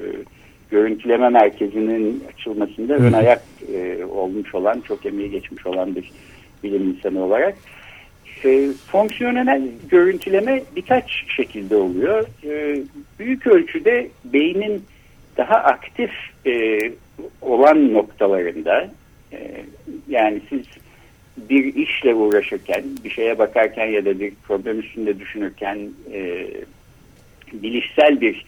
görüntüleme 0.72 1.29
merkezinin 1.29 2.24
açılmasında 2.34 2.93
ön 2.93 3.13
ayak 3.13 3.41
e, 3.74 4.05
olmuş 4.05 4.55
olan, 4.55 4.82
çok 4.82 5.05
emeği 5.05 5.32
geçmiş 5.32 5.65
olan 5.65 5.96
bir 5.96 6.12
bilim 6.63 6.89
insanı 6.89 7.24
olarak. 7.24 7.55
E, 8.46 8.67
fonksiyonel 8.91 9.67
görüntüleme 9.89 10.63
birkaç 10.75 11.25
şekilde 11.27 11.75
oluyor. 11.75 12.25
E, 12.43 12.82
büyük 13.20 13.48
ölçüde 13.48 14.08
beynin 14.25 14.84
daha 15.38 15.55
aktif 15.55 16.12
e, 16.46 16.79
olan 17.41 17.93
noktalarında 17.93 18.89
e, 19.34 19.65
yani 20.10 20.41
siz 20.50 20.62
bir 21.38 21.75
işle 21.75 22.16
uğraşırken, 22.16 22.84
bir 23.04 23.10
şeye 23.10 23.40
bakarken 23.40 23.86
ya 23.86 24.06
da 24.06 24.20
bir 24.20 24.34
problem 24.48 24.80
üstünde 24.80 25.20
düşünürken 25.20 25.80
e, 26.13 26.48
bilişsel 27.54 28.22
bir 28.22 28.46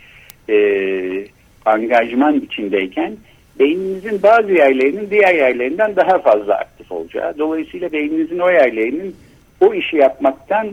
e, 0.50 1.28
angajman 1.66 2.40
içindeyken 2.40 3.18
beyninizin 3.60 4.24
bazı 4.24 4.52
yerlerinin 4.52 5.10
diğer 5.10 5.36
yerlerinden 5.36 5.96
daha 5.96 6.20
fazla 6.20 6.56
aktif 6.56 6.92
olacağı. 6.92 7.38
Dolayısıyla 7.38 7.92
beyninizin 7.92 8.40
o 8.40 8.50
yerlerinin 8.50 9.16
o 9.62 9.74
işi 9.74 9.98
yapmaktan 9.98 10.68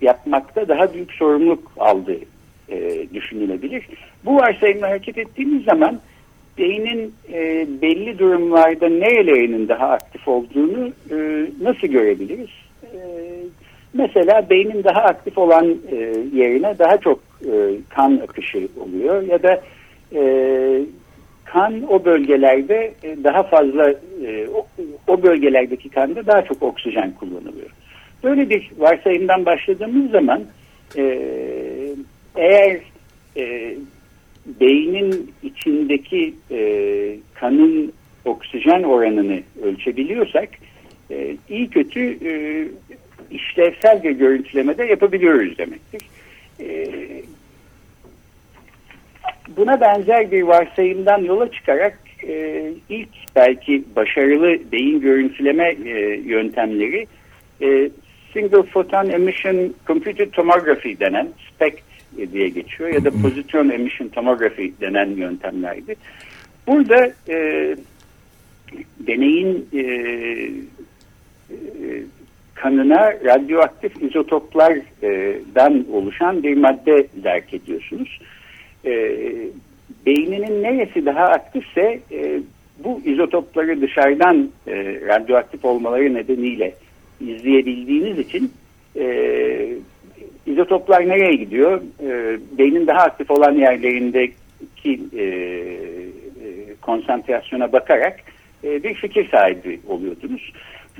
yapmakta 0.00 0.68
daha 0.68 0.94
büyük 0.94 1.12
sorumluluk 1.12 1.72
aldığı 1.78 2.18
e, 2.68 3.06
düşünülebilir. 3.14 3.86
Bu 4.24 4.36
varsayımla 4.36 4.88
hareket 4.88 5.18
ettiğimiz 5.18 5.64
zaman 5.64 6.00
beynin 6.58 7.14
e, 7.32 7.66
belli 7.82 8.18
durumlarda 8.18 8.88
nerelerinin 8.88 9.68
daha 9.68 9.88
aktif 9.88 10.28
olduğunu 10.28 10.92
e, 11.10 11.46
nasıl 11.60 11.86
görebiliriz? 11.86 12.50
E, 12.82 12.98
mesela 13.94 14.50
beynin 14.50 14.84
daha 14.84 15.02
aktif 15.02 15.38
olan 15.38 15.76
e, 15.90 15.96
yerine 16.34 16.78
daha 16.78 16.98
çok 16.98 17.20
e, 17.44 17.52
kan 17.88 18.20
akışı 18.24 18.68
oluyor 18.80 19.22
ya 19.22 19.42
da 19.42 19.60
e, 20.14 20.22
kan 21.44 21.92
o 21.92 22.04
bölgelerde 22.04 22.94
e, 23.02 23.24
daha 23.24 23.42
fazla 23.42 23.90
e, 24.26 24.48
o, 24.54 24.66
o 25.06 25.22
bölgelerdeki 25.22 25.88
kanda 25.88 26.26
daha 26.26 26.42
çok 26.42 26.62
oksijen 26.62 27.12
kullanılıyor. 27.12 27.70
Böyle 28.24 28.50
bir 28.50 28.70
varsayımdan 28.78 29.46
başladığımız 29.46 30.10
zaman 30.10 30.42
e, 30.96 31.02
eğer 32.36 32.80
e, 33.36 33.74
beynin 34.46 35.32
içindeki 35.42 36.34
e, 36.50 36.58
kanın 37.34 37.92
oksijen 38.24 38.82
oranını 38.82 39.40
ölçebiliyorsak 39.62 40.48
e, 41.10 41.36
iyi 41.48 41.70
kötü 41.70 42.00
e, 42.00 42.32
işlevsel 43.30 44.02
bir 44.02 44.10
görüntülemede 44.10 44.84
yapabiliyoruz 44.84 45.58
demektir. 45.58 46.02
E, 46.60 46.88
buna 49.56 49.80
benzer 49.80 50.30
bir 50.30 50.42
varsayımdan 50.42 51.18
yola 51.18 51.52
çıkarak 51.52 51.98
e, 52.28 52.64
ilk 52.88 53.08
belki 53.36 53.84
başarılı 53.96 54.72
beyin 54.72 55.00
görüntüleme 55.00 55.68
e, 55.84 56.20
yöntemleri 56.24 57.06
e, 57.62 57.90
Single 58.32 58.62
Photon 58.62 59.08
Emission 59.08 59.74
Computed 59.86 60.30
Tomography 60.32 61.00
denen 61.00 61.28
SPECT 61.54 61.89
diye 62.32 62.48
geçiyor 62.48 62.90
ya 62.90 63.04
da 63.04 63.10
Positron 63.10 63.68
Emission 63.68 64.08
Tomography 64.08 64.72
denen 64.80 65.10
yöntemlerdi. 65.10 65.96
Burada 66.66 67.12
e, 67.28 67.76
deneyin 69.00 69.68
e, 69.72 69.80
e, 69.80 71.54
kanına 72.54 73.12
radyoaktif 73.12 74.02
izotoplardan 74.02 75.86
oluşan 75.92 76.42
bir 76.42 76.56
madde 76.56 77.06
derk 77.14 77.54
ediyorsunuz. 77.54 78.20
E, 78.84 78.92
beyninin 80.06 80.62
neresi 80.62 81.06
daha 81.06 81.24
aktifse 81.24 82.00
e, 82.12 82.40
bu 82.84 83.00
izotopları 83.04 83.80
dışarıdan 83.80 84.50
e, 84.66 84.74
radyoaktif 85.08 85.64
olmaları 85.64 86.14
nedeniyle 86.14 86.74
izleyebildiğiniz 87.20 88.18
için 88.18 88.52
e, 88.96 89.04
izotoplar 90.46 91.08
nereye 91.08 91.34
gidiyor? 91.34 91.80
E, 92.02 92.38
beynin 92.58 92.86
daha 92.86 92.98
aktif 92.98 93.30
olan 93.30 93.52
yerlerindeki 93.52 95.00
e, 95.16 95.24
e, 95.24 95.26
konsantrasyona 96.82 97.72
bakarak 97.72 98.20
e, 98.64 98.82
bir 98.82 98.94
fikir 98.94 99.28
sahibi 99.30 99.80
oluyordunuz. 99.88 100.52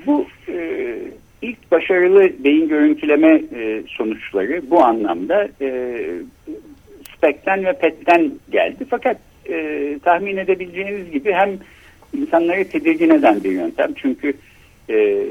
Bu 0.05 0.25
e, 0.49 0.95
ilk 1.41 1.71
başarılı 1.71 2.43
beyin 2.43 2.67
görüntüleme 2.69 3.41
e, 3.55 3.83
sonuçları 3.87 4.61
bu 4.69 4.83
anlamda 4.83 5.49
e, 5.61 5.99
SPEC'ten 7.17 7.65
ve 7.65 7.73
PET'ten 7.73 8.31
geldi. 8.51 8.85
Fakat 8.89 9.17
e, 9.49 9.99
tahmin 10.03 10.37
edebileceğiniz 10.37 11.11
gibi 11.11 11.33
hem 11.33 11.49
insanları 12.17 12.69
tedirgin 12.69 13.09
eden 13.09 13.43
bir 13.43 13.51
yöntem. 13.51 13.93
Çünkü 13.95 14.33
e, 14.89 15.23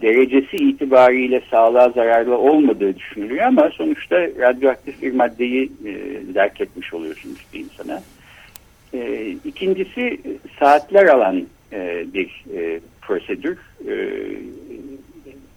derecesi 0.00 0.56
itibariyle 0.56 1.42
sağlığa 1.50 1.90
zararlı 1.90 2.38
olmadığı 2.38 2.96
düşünülüyor 2.96 3.46
ama 3.46 3.70
sonuçta 3.70 4.16
radyoaktif 4.16 5.02
bir 5.02 5.14
maddeyi 5.14 5.72
e, 5.86 6.22
zerk 6.32 6.60
etmiş 6.60 6.94
oluyorsunuz 6.94 7.38
bir 7.54 7.60
insana. 7.60 8.02
E, 8.94 9.30
ikincisi 9.44 10.20
saatler 10.58 11.06
alan 11.06 11.42
e, 11.72 12.04
bir 12.14 12.44
e, 12.56 12.80
prosedür. 13.02 13.58
E, 13.88 13.94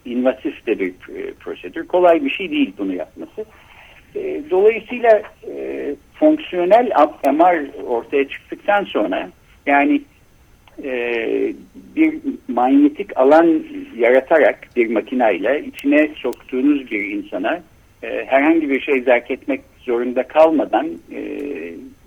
invasif 0.04 0.66
de 0.66 0.78
bir 0.78 0.88
e, 0.88 1.32
prosedür. 1.40 1.86
Kolay 1.86 2.24
bir 2.24 2.30
şey 2.30 2.50
değil 2.50 2.72
bunu 2.78 2.94
yapması. 2.94 3.44
E, 4.14 4.42
dolayısıyla 4.50 5.22
e, 5.48 5.94
fonksiyonel 6.14 6.90
MR 7.24 7.84
ortaya 7.86 8.28
çıktıktan 8.28 8.84
sonra 8.84 9.28
yani 9.66 10.02
e, 10.84 11.54
bir 11.96 12.14
manyetik 12.48 13.16
alan 13.16 13.62
yaratarak 13.96 14.68
bir 14.76 14.90
makinayla 14.90 15.56
içine 15.56 16.08
soktuğunuz 16.16 16.90
bir 16.90 17.04
insana 17.04 17.60
e, 18.02 18.24
herhangi 18.26 18.70
bir 18.70 18.80
şey 18.80 19.00
zerk 19.00 19.30
etmek 19.30 19.60
zorunda 19.78 20.22
kalmadan 20.22 20.86
e, 21.12 21.20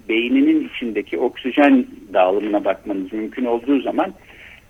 beyninin 0.10 0.70
içindeki 0.70 1.18
oksijen 1.18 1.86
dağılımına 2.14 2.66
bakmanız 2.66 3.14
mümkün 3.14 3.46
olduğu 3.46 3.82
zaman 3.82 4.14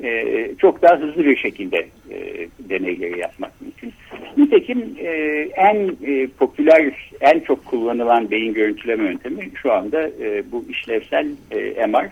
e, 0.03 0.25
çok 0.57 0.81
daha 0.81 0.97
hızlı 0.99 1.25
bir 1.25 1.37
şekilde 1.37 1.77
e, 2.11 2.47
deneyleri 2.59 3.19
yapmak 3.19 3.61
mümkün. 3.61 3.93
Nitekim 4.37 4.95
e, 4.99 5.11
en 5.55 5.95
e, 6.03 6.27
popüler, 6.27 7.11
en 7.21 7.39
çok 7.39 7.65
kullanılan 7.65 8.31
beyin 8.31 8.53
görüntüleme 8.53 9.03
yöntemi 9.03 9.51
şu 9.61 9.73
anda 9.73 10.07
e, 10.07 10.43
bu 10.51 10.65
işlevsel 10.69 11.27
e, 11.51 11.87
MR. 11.87 12.09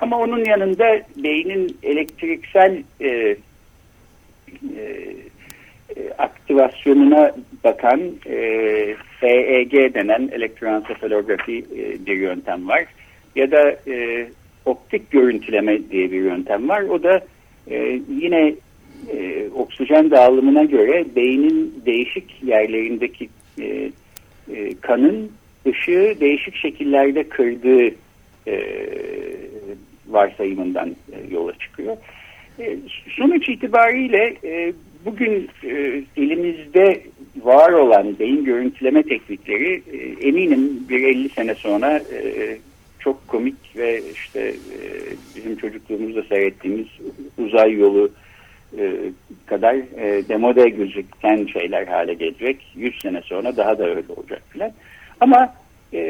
Ama 0.00 0.18
onun 0.18 0.44
yanında 0.44 1.00
beynin 1.16 1.76
elektriksel 1.82 2.82
e, 3.00 3.08
e, 3.08 3.36
e 5.96 6.12
aktivasyonuna 6.18 7.32
bakan 7.64 8.00
e, 8.26 8.36
EEG 9.22 9.94
denen 9.94 10.28
elektroensefalografi 10.32 11.58
e, 11.58 12.06
bir 12.06 12.16
yöntem 12.16 12.68
var. 12.68 12.84
Ya 13.36 13.50
da 13.50 13.76
e, 13.88 14.28
optik 14.64 15.10
görüntüleme 15.10 15.90
diye 15.90 16.12
bir 16.12 16.22
yöntem 16.22 16.68
var. 16.68 16.82
O 16.82 17.02
da 17.02 17.20
e, 17.70 18.00
yine 18.20 18.54
e, 19.12 19.48
oksijen 19.54 20.10
dağılımına 20.10 20.64
göre 20.64 21.04
beynin 21.16 21.82
değişik 21.86 22.42
yerlerindeki 22.42 23.28
e, 23.60 23.90
e, 24.54 24.74
kanın 24.80 25.30
ışığı 25.66 26.14
değişik 26.20 26.56
şekillerde 26.56 27.28
kırdığı 27.28 27.94
e, 28.46 28.64
varsayımından 30.12 30.88
e, 30.88 31.34
yola 31.34 31.52
çıkıyor. 31.58 31.96
E, 32.58 32.76
sonuç 33.16 33.48
itibariyle 33.48 34.36
e, 34.44 34.72
bugün 35.04 35.48
e, 35.64 36.02
elimizde 36.16 37.02
var 37.42 37.72
olan 37.72 38.18
beyin 38.18 38.44
görüntüleme 38.44 39.02
teknikleri 39.02 39.82
e, 39.92 40.28
eminim 40.28 40.88
bir 40.88 41.04
50 41.04 41.28
sene 41.28 41.54
sonra 41.54 41.96
e, 41.96 42.58
çok 42.98 43.28
komik 43.28 43.76
ve 43.76 44.02
işte 44.12 44.40
e, 44.48 44.78
bizim 45.36 45.56
çocukluğumuzda 45.56 46.22
seyrettiğimiz 46.22 46.86
uzay 47.38 47.72
yolu 47.72 48.10
e, 48.78 48.94
kadar 49.46 49.74
e, 49.74 50.28
demode 50.28 50.68
gözüken 50.68 51.46
şeyler 51.46 51.86
hale 51.86 52.14
gelecek. 52.14 52.72
100 52.76 53.00
sene 53.02 53.22
sonra 53.22 53.56
daha 53.56 53.78
da 53.78 53.88
öyle 53.88 54.12
olacak 54.16 54.42
filan. 54.50 54.72
Ama 55.20 55.54
e, 55.94 56.00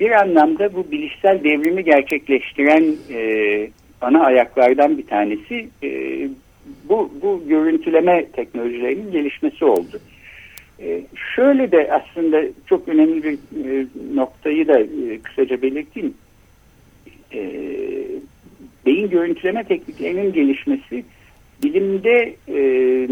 bir 0.00 0.10
anlamda 0.10 0.74
bu 0.74 0.90
bilişsel 0.90 1.44
devrimi 1.44 1.84
gerçekleştiren 1.84 2.94
e, 3.10 3.70
ana 4.00 4.24
ayaklardan 4.24 4.98
bir 4.98 5.06
tanesi 5.06 5.68
e, 5.82 5.88
bu, 6.88 7.10
bu 7.22 7.42
görüntüleme 7.48 8.26
teknolojilerinin 8.32 9.12
gelişmesi 9.12 9.64
oldu. 9.64 10.00
E, 10.80 11.02
şöyle 11.36 11.72
de 11.72 11.92
aslında 11.92 12.42
çok 12.66 12.88
önemli 12.88 13.22
bir 13.22 13.32
e, 13.32 13.86
noktayı 14.14 14.68
da 14.68 14.80
e, 14.80 15.18
kısaca 15.22 15.62
belirteyim. 15.62 16.14
E, 17.34 17.40
beyin 18.86 19.10
görüntüleme 19.10 19.64
tekniklerinin 19.64 20.32
gelişmesi 20.32 21.04
bilimde, 21.62 22.34
e, 22.48 22.58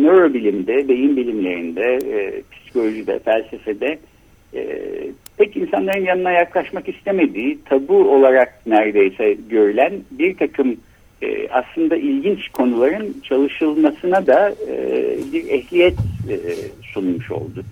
nörobilimde, 0.02 0.88
beyin 0.88 1.16
bilimlerinde, 1.16 1.98
e, 2.12 2.42
psikolojide, 2.52 3.18
felsefede 3.18 3.98
e, 4.54 4.78
pek 5.38 5.56
insanların 5.56 6.04
yanına 6.04 6.32
yaklaşmak 6.32 6.88
istemediği, 6.88 7.58
tabu 7.64 8.14
olarak 8.14 8.66
neredeyse 8.66 9.36
görülen 9.48 9.92
bir 10.10 10.36
takım 10.36 10.76
e, 11.22 11.48
aslında 11.48 11.96
ilginç 11.96 12.48
konuların 12.48 13.16
çalışılmasına 13.24 14.26
da 14.26 14.54
e, 14.68 14.76
bir 15.32 15.48
ehliyet 15.48 15.94
e, 16.30 16.36
sunmuş 16.92 17.30
oldu. 17.30 17.64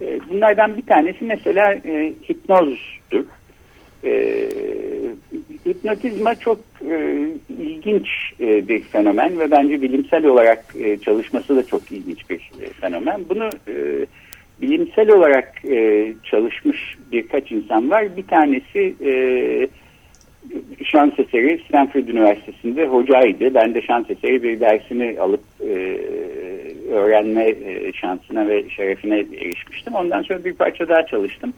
E, 0.00 0.20
bunlardan 0.30 0.76
bir 0.76 0.86
tanesi 0.86 1.24
mesela 1.24 1.74
e, 1.74 2.12
hipnozdur. 2.28 3.24
E, 4.04 4.48
hipnotizma 5.66 6.34
çok 6.34 6.58
e, 6.90 7.26
ilginç 7.58 8.08
e, 8.40 8.68
bir 8.68 8.80
fenomen 8.80 9.38
ve 9.38 9.50
bence 9.50 9.82
bilimsel 9.82 10.26
olarak 10.26 10.64
e, 10.78 10.96
çalışması 10.96 11.56
da 11.56 11.66
çok 11.66 11.92
ilginç 11.92 12.30
bir 12.30 12.50
e, 12.62 12.66
fenomen. 12.66 13.20
Bunu 13.28 13.50
e, 13.68 14.06
bilimsel 14.96 15.16
olarak 15.16 15.64
e, 15.64 16.12
çalışmış 16.24 16.96
birkaç 17.12 17.52
insan 17.52 17.90
var. 17.90 18.16
Bir 18.16 18.26
tanesi 18.26 18.94
e, 19.04 19.12
şans 20.84 21.18
eseri 21.18 21.60
Stanford 21.68 22.08
Üniversitesi'nde 22.08 22.86
hocaydı. 22.86 23.54
Ben 23.54 23.74
de 23.74 23.82
şans 23.82 24.10
eseri 24.10 24.42
bir 24.42 24.60
dersini 24.60 25.20
alıp 25.20 25.40
e, 25.60 25.98
öğrenme 26.92 27.48
e, 27.48 27.92
şansına 27.92 28.48
ve 28.48 28.70
şerefine 28.70 29.18
erişmiştim. 29.18 29.94
Ondan 29.94 30.22
sonra 30.22 30.44
bir 30.44 30.54
parça 30.54 30.88
daha 30.88 31.06
çalıştım. 31.06 31.52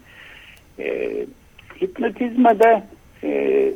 E, 0.79 1.11
hipnotizmada 1.81 2.83
e, 3.23 3.71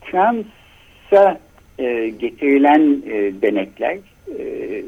transa 0.00 1.40
e, 1.78 2.08
getirilen 2.08 3.02
e, 3.10 3.42
denekler 3.42 3.98
e, 4.38 4.82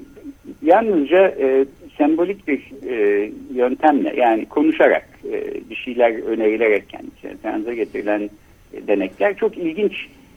yalnızca 0.62 1.28
e, 1.28 1.64
sembolik 1.98 2.48
bir 2.48 2.62
e, 2.88 3.30
yöntemle 3.54 4.14
yani 4.16 4.46
konuşarak 4.46 5.08
e, 5.32 5.70
bir 5.70 5.76
şeyler 5.76 6.22
önerilerek 6.22 6.88
kendisine 6.88 7.74
getirilen 7.74 8.30
e, 8.72 8.86
denekler 8.86 9.36
çok 9.36 9.58
ilginç 9.58 9.92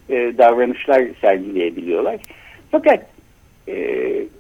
e, 0.10 0.34
davranışlar 0.38 1.04
sergileyebiliyorlar. 1.22 2.18
Fakat 2.72 3.06
e, 3.68 3.76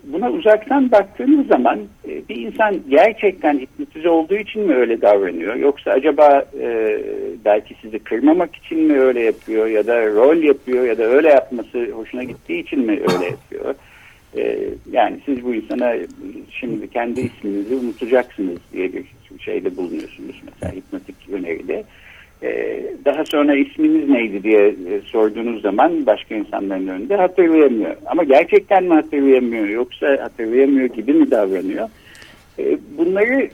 buna 0.03 0.31
uzaktan 0.31 0.91
baktığınız 0.91 1.47
zaman 1.47 1.79
e, 2.07 2.27
bir 2.29 2.35
insan 2.35 2.75
gerçekten 2.89 3.59
hipnotize 3.59 4.09
olduğu 4.09 4.35
için 4.35 4.61
mi 4.61 4.75
öyle 4.75 5.01
davranıyor? 5.01 5.55
Yoksa 5.55 5.91
acaba 5.91 6.45
e, 6.61 6.99
belki 7.45 7.75
sizi 7.81 7.99
kırmamak 7.99 8.55
için 8.55 8.79
mi 8.79 8.99
öyle 8.99 9.21
yapıyor 9.21 9.67
ya 9.67 9.87
da 9.87 10.07
rol 10.07 10.37
yapıyor 10.37 10.85
ya 10.85 10.97
da 10.97 11.03
öyle 11.03 11.29
yapması 11.29 11.91
hoşuna 11.91 12.23
gittiği 12.23 12.59
için 12.59 12.79
mi 12.79 12.91
öyle 12.91 13.25
yapıyor? 13.25 13.75
E, 14.37 14.69
yani 14.91 15.19
siz 15.25 15.43
bu 15.43 15.55
insana 15.55 15.93
şimdi 16.51 16.89
kendi 16.89 17.21
isminizi 17.21 17.75
unutacaksınız 17.75 18.59
diye 18.73 18.93
bir 18.93 19.03
şeyde 19.39 19.77
bulunuyorsunuz 19.77 20.41
mesela 20.45 20.73
hipnotik 20.73 21.15
öneride. 21.31 21.83
Ee, 22.43 22.83
daha 23.05 23.25
sonra 23.25 23.55
isminiz 23.55 24.09
neydi 24.09 24.43
diye 24.43 24.67
e, 24.67 25.01
sorduğunuz 25.05 25.61
zaman 25.61 26.05
başka 26.05 26.35
insanların 26.35 26.87
önünde 26.87 27.15
hatırlayamıyor. 27.15 27.95
Ama 28.05 28.23
gerçekten 28.23 28.83
mi 28.83 28.93
hatırlayamıyor 28.93 29.67
yoksa 29.67 30.07
hatırlayamıyor 30.21 30.85
gibi 30.85 31.13
mi 31.13 31.31
davranıyor? 31.31 31.89
Ee, 32.59 32.77
bunları 32.97 33.49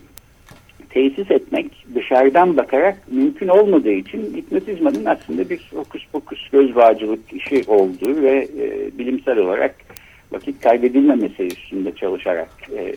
tesis 0.90 1.32
etmek 1.32 1.86
dışarıdan 1.96 2.58
bakarak 2.58 2.98
mümkün 3.12 3.48
olmadığı 3.48 3.92
için 3.92 4.34
hipnotizmanın 4.36 5.06
aslında 5.06 5.50
bir 5.50 5.72
hokus 5.76 6.06
pokus 6.12 6.50
göz 6.50 6.76
bağcılık 6.76 7.34
işi 7.34 7.64
olduğu 7.68 8.22
ve 8.22 8.48
e, 8.60 8.98
bilimsel 8.98 9.38
olarak 9.38 9.76
vakit 10.32 10.62
kaybedilmemesi 10.62 11.44
üstünde 11.44 11.92
çalışarak 11.96 12.50
e, 12.78 12.94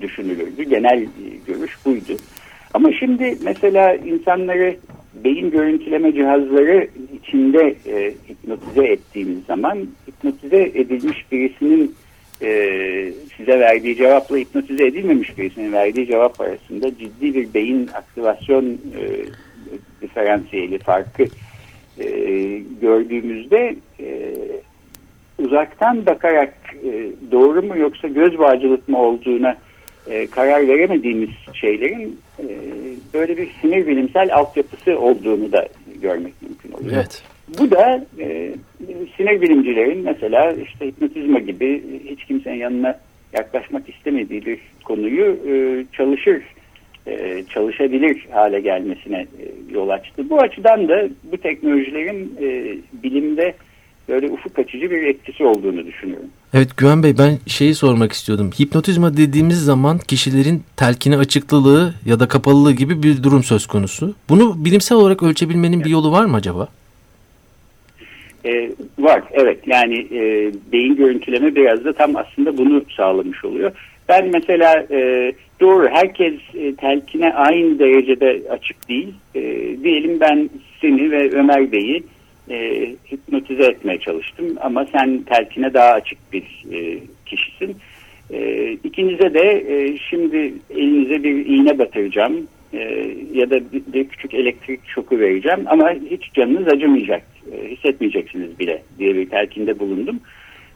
düşünülürdü. 0.00 0.62
Genel 0.62 1.06
görüş 1.46 1.76
buydu. 1.84 2.16
Ama 2.74 2.92
şimdi 2.92 3.38
mesela 3.44 3.94
insanları 3.94 4.76
beyin 5.24 5.50
görüntüleme 5.50 6.12
cihazları 6.12 6.88
içinde 7.22 7.74
e, 7.86 8.14
hipnotize 8.28 8.86
ettiğimiz 8.86 9.44
zaman 9.44 9.88
hipnotize 10.08 10.62
edilmiş 10.62 11.32
birisinin 11.32 11.94
e, 12.42 12.50
size 13.36 13.60
verdiği 13.60 13.96
cevapla 13.96 14.36
hipnotize 14.36 14.86
edilmemiş 14.86 15.38
birisinin 15.38 15.72
verdiği 15.72 16.06
cevap 16.06 16.40
arasında 16.40 16.90
ciddi 16.98 17.34
bir 17.34 17.54
beyin 17.54 17.86
aktivasyon 17.94 18.64
e, 18.64 19.02
diferansiyeli 20.02 20.78
farkı 20.78 21.24
e, 21.98 22.08
gördüğümüzde 22.80 23.76
e, 24.00 24.34
uzaktan 25.38 26.06
bakarak 26.06 26.54
e, 26.84 27.10
doğru 27.32 27.62
mu 27.62 27.78
yoksa 27.78 28.08
göz 28.08 28.38
bağcılık 28.38 28.88
mı 28.88 28.98
olduğuna 28.98 29.56
e, 30.10 30.26
karar 30.26 30.68
veremediğimiz 30.68 31.30
şeylerin 31.52 32.20
e, 32.38 32.46
böyle 33.14 33.36
bir 33.36 33.50
sinir 33.60 33.86
bilimsel 33.86 34.34
altyapısı 34.34 34.98
olduğunu 34.98 35.52
da 35.52 35.68
görmek 36.02 36.32
mümkün 36.42 36.72
oluyor. 36.72 36.96
Evet. 36.96 37.22
Bu 37.58 37.70
da 37.70 38.06
e, 38.18 38.52
sinir 39.16 39.40
bilimcilerin 39.40 40.04
mesela 40.04 40.52
işte 40.52 40.86
hipnotizma 40.86 41.38
gibi 41.38 41.82
hiç 42.04 42.24
kimsenin 42.24 42.56
yanına 42.56 42.98
yaklaşmak 43.32 43.88
istemediği 43.88 44.46
bir 44.46 44.58
konuyu 44.84 45.36
e, 45.48 45.84
çalışır, 45.92 46.42
e, 47.06 47.44
çalışabilir 47.54 48.26
hale 48.30 48.60
gelmesine 48.60 49.18
e, 49.18 49.74
yol 49.74 49.88
açtı. 49.88 50.30
Bu 50.30 50.40
açıdan 50.40 50.88
da 50.88 51.08
bu 51.32 51.36
teknolojilerin 51.36 52.36
e, 52.40 52.76
bilimde 53.02 53.54
böyle 54.08 54.30
ufuk 54.30 54.58
açıcı 54.58 54.90
bir 54.90 55.02
etkisi 55.02 55.44
olduğunu 55.44 55.86
düşünüyorum. 55.86 56.28
Evet 56.54 56.76
Güven 56.76 57.02
Bey 57.02 57.18
ben 57.18 57.38
şeyi 57.46 57.74
sormak 57.74 58.12
istiyordum. 58.12 58.50
Hipnotizma 58.60 59.16
dediğimiz 59.16 59.64
zaman 59.64 59.98
kişilerin 59.98 60.62
telkine 60.76 61.16
açıklılığı 61.16 61.94
ya 62.06 62.20
da 62.20 62.28
kapalılığı 62.28 62.72
gibi 62.72 63.02
bir 63.02 63.22
durum 63.22 63.42
söz 63.42 63.66
konusu. 63.66 64.14
Bunu 64.28 64.64
bilimsel 64.64 64.98
olarak 64.98 65.22
ölçebilmenin 65.22 65.84
bir 65.84 65.90
yolu 65.90 66.12
var 66.12 66.24
mı 66.24 66.36
acaba? 66.36 66.68
Ee, 68.44 68.70
var 68.98 69.22
evet 69.32 69.58
yani 69.66 70.06
e, 70.12 70.52
beyin 70.72 70.96
görüntüleme 70.96 71.54
biraz 71.54 71.84
da 71.84 71.92
tam 71.92 72.16
aslında 72.16 72.58
bunu 72.58 72.82
sağlamış 72.96 73.44
oluyor. 73.44 73.72
Ben 74.08 74.30
mesela 74.32 74.86
e, 74.90 75.32
doğru 75.60 75.88
herkes 75.88 76.34
e, 76.54 76.74
telkine 76.74 77.34
aynı 77.34 77.78
derecede 77.78 78.42
açık 78.50 78.88
değil. 78.88 79.14
E, 79.34 79.42
diyelim 79.82 80.20
ben 80.20 80.50
seni 80.80 81.10
ve 81.10 81.30
Ömer 81.30 81.72
Bey'i 81.72 82.02
e, 82.50 82.86
hipnotize 83.12 83.62
etmeye 83.62 83.98
çalıştım 83.98 84.46
ama 84.60 84.86
sen 84.92 85.22
telkine 85.22 85.74
daha 85.74 85.92
açık 85.92 86.18
bir 86.32 86.64
e, 86.72 86.98
kişisin. 87.26 87.76
E, 88.30 88.72
ikinize 88.72 89.34
de 89.34 89.64
e, 89.68 89.98
şimdi 89.98 90.54
elinize 90.70 91.22
bir 91.22 91.46
iğne 91.46 91.78
batıracağım 91.78 92.46
e, 92.72 93.10
ya 93.32 93.50
da 93.50 93.56
bir, 93.72 93.82
bir 93.92 94.08
küçük 94.08 94.34
elektrik 94.34 94.80
şoku 94.88 95.20
vereceğim 95.20 95.60
ama 95.66 95.92
hiç 96.10 96.32
canınız 96.34 96.68
acımayacak, 96.68 97.22
e, 97.52 97.70
hissetmeyeceksiniz 97.70 98.58
bile 98.58 98.82
diye 98.98 99.14
bir 99.14 99.30
telkinde 99.30 99.78
bulundum. 99.78 100.20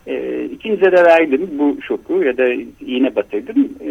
E, 0.06 0.44
ikinize 0.44 0.92
de 0.92 1.04
verdim 1.04 1.50
bu 1.58 1.82
şoku 1.82 2.22
ya 2.22 2.37
da 2.37 2.52
iğne 2.87 3.16
batırdım 3.16 3.68
e, 3.80 3.90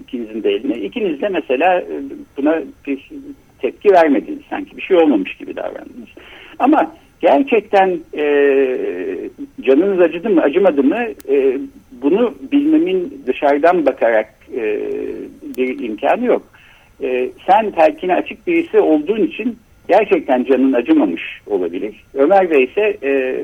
ikinizin 0.00 0.42
de 0.42 0.50
eline. 0.50 0.80
İkiniz 0.80 1.20
de 1.20 1.28
mesela 1.28 1.80
e, 1.80 2.02
buna 2.36 2.62
bir 2.86 3.10
tepki 3.58 3.92
vermediniz. 3.92 4.42
Sanki 4.50 4.76
bir 4.76 4.82
şey 4.82 4.96
olmamış 4.96 5.34
gibi 5.34 5.56
davrandınız. 5.56 6.08
Ama 6.58 6.94
gerçekten 7.20 7.98
e, 8.16 8.24
canınız 9.60 10.00
acıdı 10.00 10.30
mı 10.30 10.40
acımadı 10.40 10.82
mı 10.82 10.98
e, 11.28 11.58
bunu 12.02 12.34
bilmemin 12.52 13.22
dışarıdan 13.26 13.86
bakarak 13.86 14.34
e, 14.56 14.80
bir 15.56 15.78
imkanı 15.78 16.24
yok. 16.24 16.42
E, 17.02 17.30
sen 17.46 17.70
telkine 17.70 18.14
açık 18.14 18.46
birisi 18.46 18.78
olduğun 18.80 19.24
için 19.24 19.58
gerçekten 19.88 20.44
canın 20.44 20.72
acımamış 20.72 21.40
olabilir. 21.46 22.04
Ömer 22.14 22.50
Bey 22.50 22.64
ise 22.64 22.96
e, 23.02 23.42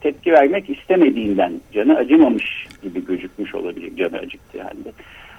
tepki 0.00 0.32
vermek 0.32 0.70
istemediğinden 0.70 1.52
canı 1.72 1.96
acımamış 1.96 2.66
gibi 2.82 3.06
gözükmüş 3.06 3.54
olabilir 3.54 3.96
canı 3.96 4.18
acıktığı 4.18 4.62
halde. 4.62 4.92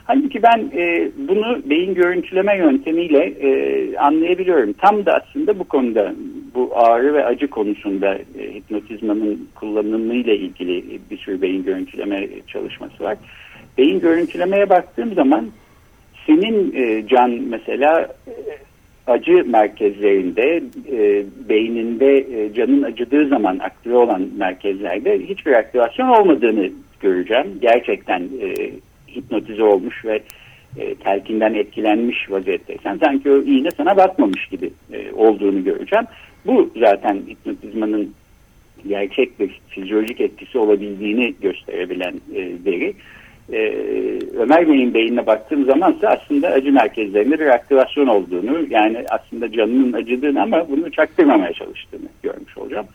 Halbuki 0.05 0.43
ben 0.43 0.71
e, 0.75 1.09
bunu 1.17 1.61
beyin 1.65 1.93
görüntüleme 1.93 2.57
yöntemiyle 2.57 3.25
e, 3.25 3.97
anlayabiliyorum. 3.97 4.73
Tam 4.73 5.05
da 5.05 5.13
aslında 5.13 5.59
bu 5.59 5.63
konuda 5.63 6.13
bu 6.55 6.71
ağrı 6.75 7.13
ve 7.13 7.25
acı 7.25 7.47
konusunda 7.47 8.15
e, 8.15 8.53
hipnotizmanın 8.53 9.49
kullanımıyla 9.55 10.33
ilgili 10.33 10.99
bir 11.11 11.17
sürü 11.17 11.41
beyin 11.41 11.63
görüntüleme 11.63 12.27
çalışması 12.47 13.03
var. 13.03 13.17
Beyin 13.77 13.99
görüntülemeye 13.99 14.69
baktığım 14.69 15.13
zaman 15.13 15.47
senin 16.25 16.73
e, 16.75 17.07
can 17.07 17.31
mesela 17.31 18.01
e, 18.27 18.33
acı 19.07 19.45
merkezlerinde 19.45 20.63
e, 20.91 21.25
beyninde 21.49 22.17
e, 22.17 22.53
canın 22.53 22.83
acıdığı 22.83 23.27
zaman 23.27 23.59
aktive 23.59 23.95
olan 23.95 24.29
merkezlerde 24.37 25.19
hiçbir 25.19 25.53
aktivasyon 25.53 26.07
olmadığını 26.07 26.69
göreceğim. 26.99 27.47
Gerçekten 27.61 28.21
e, 28.21 28.71
hipnotize 29.15 29.63
olmuş 29.63 30.05
ve 30.05 30.21
e, 30.77 30.95
telkinden 30.95 31.53
etkilenmiş 31.53 32.31
vaziyetteysen 32.31 32.97
sanki 32.97 33.31
o 33.31 33.41
iğne 33.41 33.71
sana 33.71 33.97
batmamış 33.97 34.47
gibi 34.47 34.71
e, 34.93 35.11
olduğunu 35.11 35.63
göreceğim. 35.63 36.05
Bu 36.45 36.69
zaten 36.79 37.15
hipnotizmanın 37.15 38.13
gerçek 38.87 39.39
bir 39.39 39.61
fizyolojik 39.67 40.21
etkisi 40.21 40.57
olabildiğini 40.57 41.33
gösterebilen 41.41 42.13
e, 42.35 42.51
veri. 42.65 42.93
E, 43.53 43.59
Ömer 44.37 44.69
Bey'in 44.69 44.93
beynine 44.93 45.25
baktığım 45.25 45.65
zaman 45.65 45.93
ise 45.93 46.09
aslında 46.09 46.47
acı 46.47 46.71
merkezlerinde 46.73 47.39
bir 47.39 47.47
aktivasyon 47.47 48.07
olduğunu 48.07 48.65
yani 48.69 49.05
aslında 49.09 49.51
canının 49.51 49.93
acıdığını 49.93 50.41
ama 50.41 50.69
bunu 50.69 50.91
çaktırmamaya 50.91 51.53
çalıştığını 51.53 52.07
görmüş 52.23 52.57
olacağım. 52.57 52.85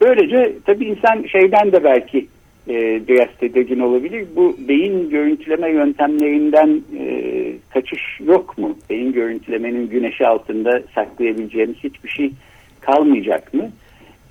Böylece 0.00 0.52
tabii 0.66 0.84
insan 0.84 1.22
şeyden 1.22 1.72
de 1.72 1.84
belki 1.84 2.26
e, 2.68 3.08
biraz 3.08 3.28
tedirgin 3.40 3.80
olabilir. 3.80 4.26
Bu 4.36 4.56
beyin 4.68 5.10
görüntüleme 5.10 5.70
yöntemlerinden 5.70 6.82
e, 6.98 7.32
kaçış 7.70 8.20
yok 8.26 8.58
mu? 8.58 8.78
Beyin 8.90 9.12
görüntülemenin 9.12 9.88
güneşi 9.88 10.26
altında 10.26 10.82
saklayabileceğimiz 10.94 11.76
hiçbir 11.76 12.08
şey 12.08 12.30
kalmayacak 12.80 13.54
mı? 13.54 13.70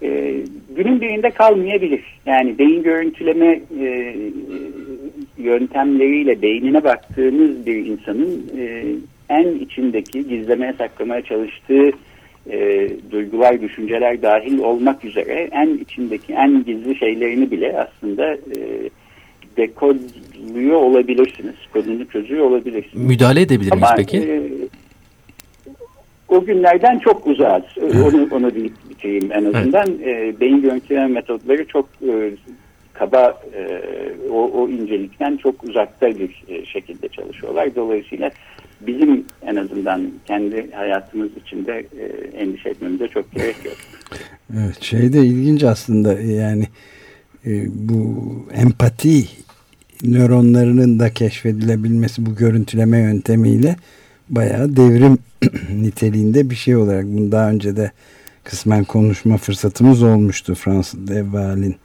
E, 0.04 0.36
günün 0.76 1.02
birinde 1.02 1.30
kalmayabilir. 1.30 2.04
Yani 2.26 2.58
beyin 2.58 2.84
görüntüleme 2.84 3.60
e, 3.80 4.16
yöntemleriyle 5.38 6.42
beynine 6.42 6.84
baktığınız 6.84 7.66
bir 7.66 7.86
insanın 7.86 8.52
e, 8.58 8.84
en 9.30 9.56
içindeki 9.56 10.28
gizlemeye 10.28 10.74
saklamaya 10.74 11.22
çalıştığı 11.22 11.92
e, 12.50 12.90
duygular, 13.12 13.62
düşünceler 13.62 14.22
dahil 14.22 14.60
olmak 14.60 15.06
üzere 15.06 15.50
en 15.52 15.78
içindeki 15.78 16.34
en 16.34 16.64
gizli 16.64 16.96
şeylerini 16.96 17.52
bile 17.52 17.80
aslında 17.80 18.34
e, 18.34 18.90
dekodluyor 19.58 20.76
olabilirsiniz. 20.76 21.56
Kodunu 21.74 22.08
çözüyor 22.08 22.46
olabilirsiniz. 22.46 23.06
Müdahale 23.06 23.42
edebilir 23.42 23.72
miyiz 23.72 23.84
Ama, 23.88 23.96
peki? 23.96 24.18
E, 24.18 24.42
o 26.30 26.46
günlerden 26.46 27.00
çok 27.00 27.28
uzağız. 27.28 27.64
Onu, 27.82 28.28
onu 28.32 28.56
deyip 28.56 28.74
bitireyim 28.90 29.32
en 29.32 29.46
azından. 29.46 29.88
E, 30.06 30.40
beyin 30.40 30.62
görüntüleme 30.62 31.08
metodları 31.08 31.66
çok 31.68 31.90
e, 32.08 32.32
kaba 32.94 33.42
e, 33.54 33.82
o, 34.32 34.52
o 34.54 34.70
incelikten 34.70 35.38
çok 35.38 35.64
uzakta 35.64 36.08
bir 36.08 36.44
e, 36.48 36.66
şekilde 36.66 37.08
çalışıyorlar. 37.08 37.76
Dolayısıyla 37.76 38.32
bizim 38.88 39.26
en 39.42 39.56
azından 39.56 40.12
kendi 40.26 40.72
hayatımız 40.72 41.30
içinde 41.46 41.86
e, 42.00 42.06
endişe 42.38 42.70
etmemize 42.70 43.08
çok 43.08 43.32
gerek 43.32 43.66
yok. 43.66 43.76
Evet 44.58 44.82
şey 44.82 45.14
de 45.14 45.20
ilginç 45.26 45.64
aslında 45.64 46.14
yani 46.22 46.68
e, 47.46 47.66
bu 47.70 48.26
empati 48.54 49.24
nöronlarının 50.04 51.00
da 51.00 51.14
keşfedilebilmesi 51.14 52.26
bu 52.26 52.36
görüntüleme 52.36 53.00
yöntemiyle 53.00 53.76
bayağı 54.30 54.76
devrim 54.76 55.18
niteliğinde 55.82 56.50
bir 56.50 56.56
şey 56.56 56.76
olarak 56.76 57.06
bunu 57.06 57.32
daha 57.32 57.50
önce 57.50 57.76
de 57.76 57.92
kısmen 58.44 58.84
konuşma 58.84 59.38
fırsatımız 59.38 60.04
olmuştu 60.04 60.56
Fransız 60.56 61.08
Deval'in 61.08 61.76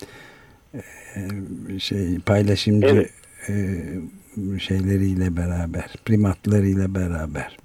e, 1.17 1.79
şey 1.79 2.19
paylaşımcı 2.19 2.87
evet. 2.87 3.11
e, 3.49 3.55
şeyleriyle 4.59 5.37
beraber 5.37 5.87
primatlarıyla 6.05 6.95
beraber 6.95 7.57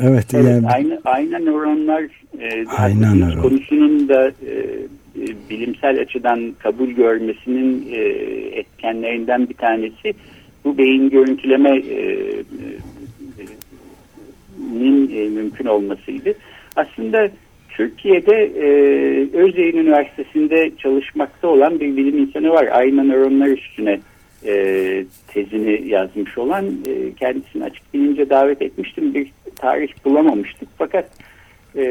evet, 0.00 0.34
evet 0.34 0.34
yani 0.34 0.68
aynı 0.68 1.00
aynı 1.04 1.46
nöronlar 1.46 2.02
e, 2.40 2.66
aynen 2.66 3.20
nöron. 3.20 3.42
konusunun 3.42 4.08
da 4.08 4.28
e, 4.28 4.32
e, 5.20 5.26
bilimsel 5.50 6.00
açıdan 6.00 6.54
kabul 6.58 6.88
görmesinin 6.88 7.86
e, 7.92 7.98
etkenlerinden 8.58 9.48
bir 9.48 9.54
tanesi 9.54 10.14
bu 10.64 10.78
beyin 10.78 11.10
görüntüleme 11.10 11.76
e, 11.76 12.00
e, 12.00 12.42
nin 14.72 15.10
e, 15.16 15.28
mümkün 15.28 15.66
olmasıydı. 15.66 16.34
Aslında 16.76 17.28
Türkiye'de 17.68 18.36
e, 18.36 18.66
Özyeğin 19.36 19.76
Üniversitesi'nde 19.76 20.70
çalışmakta 20.78 21.48
olan 21.48 21.80
bir 21.80 21.96
bilim 21.96 22.18
insanı 22.18 22.50
var. 22.50 22.68
Ayna 22.72 23.04
nöronlar 23.04 23.46
üstüne 23.46 24.00
e, 24.46 25.04
tezini 25.28 25.88
yazmış 25.88 26.38
olan 26.38 26.66
e, 26.66 27.12
kendisini 27.14 27.64
açık 27.64 27.94
bilince 27.94 28.30
davet 28.30 28.62
etmiştim. 28.62 29.14
Bir 29.14 29.32
tarih 29.56 29.92
bulamamıştık 30.04 30.68
fakat 30.78 31.10
e, 31.76 31.82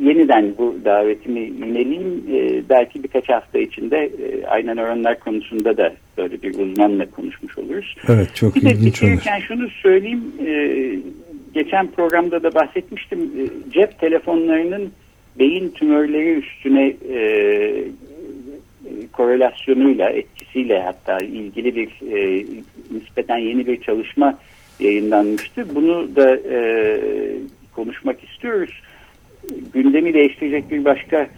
yeniden 0.00 0.54
bu 0.58 0.76
davetimi 0.84 1.40
yöneleyim. 1.40 2.24
E, 2.32 2.68
belki 2.68 3.02
birkaç 3.02 3.28
hafta 3.28 3.58
içinde 3.58 3.96
e, 3.96 4.46
ayna 4.46 4.74
nöronlar 4.74 5.20
konusunda 5.20 5.76
da 5.76 5.92
böyle 6.18 6.42
bir 6.42 6.58
uzmanla 6.58 7.10
konuşmuş 7.10 7.58
oluruz. 7.58 7.96
Evet 8.08 8.34
çok 8.34 8.56
bir 8.56 8.62
ilginç 8.62 9.02
de, 9.02 9.06
olur. 9.06 9.42
şunu 9.48 9.68
söyleyeyim. 9.68 10.24
E, 10.46 10.74
geçen 11.54 11.86
programda 11.86 12.42
da 12.42 12.54
bahsetmiştim. 12.54 13.20
E, 13.20 13.72
cep 13.72 13.98
telefonlarının 13.98 14.92
beyin 15.38 15.68
tümörleri 15.68 16.32
üstüne 16.32 16.94
e, 17.12 17.84
korelasyonuyla, 19.12 20.10
etkisiyle 20.10 20.82
hatta 20.82 21.18
ilgili 21.18 21.76
bir 21.76 21.88
e, 22.16 22.46
nispeten 22.90 23.38
yeni 23.38 23.66
bir 23.66 23.80
çalışma 23.80 24.38
yayınlanmıştı. 24.80 25.74
Bunu 25.74 26.16
da 26.16 26.36
e, 26.36 26.58
konuşmak 27.72 28.24
istiyoruz. 28.24 28.82
Gündemi 29.72 30.14
değiştirecek 30.14 30.70
bir 30.70 30.84
başka 30.84 31.28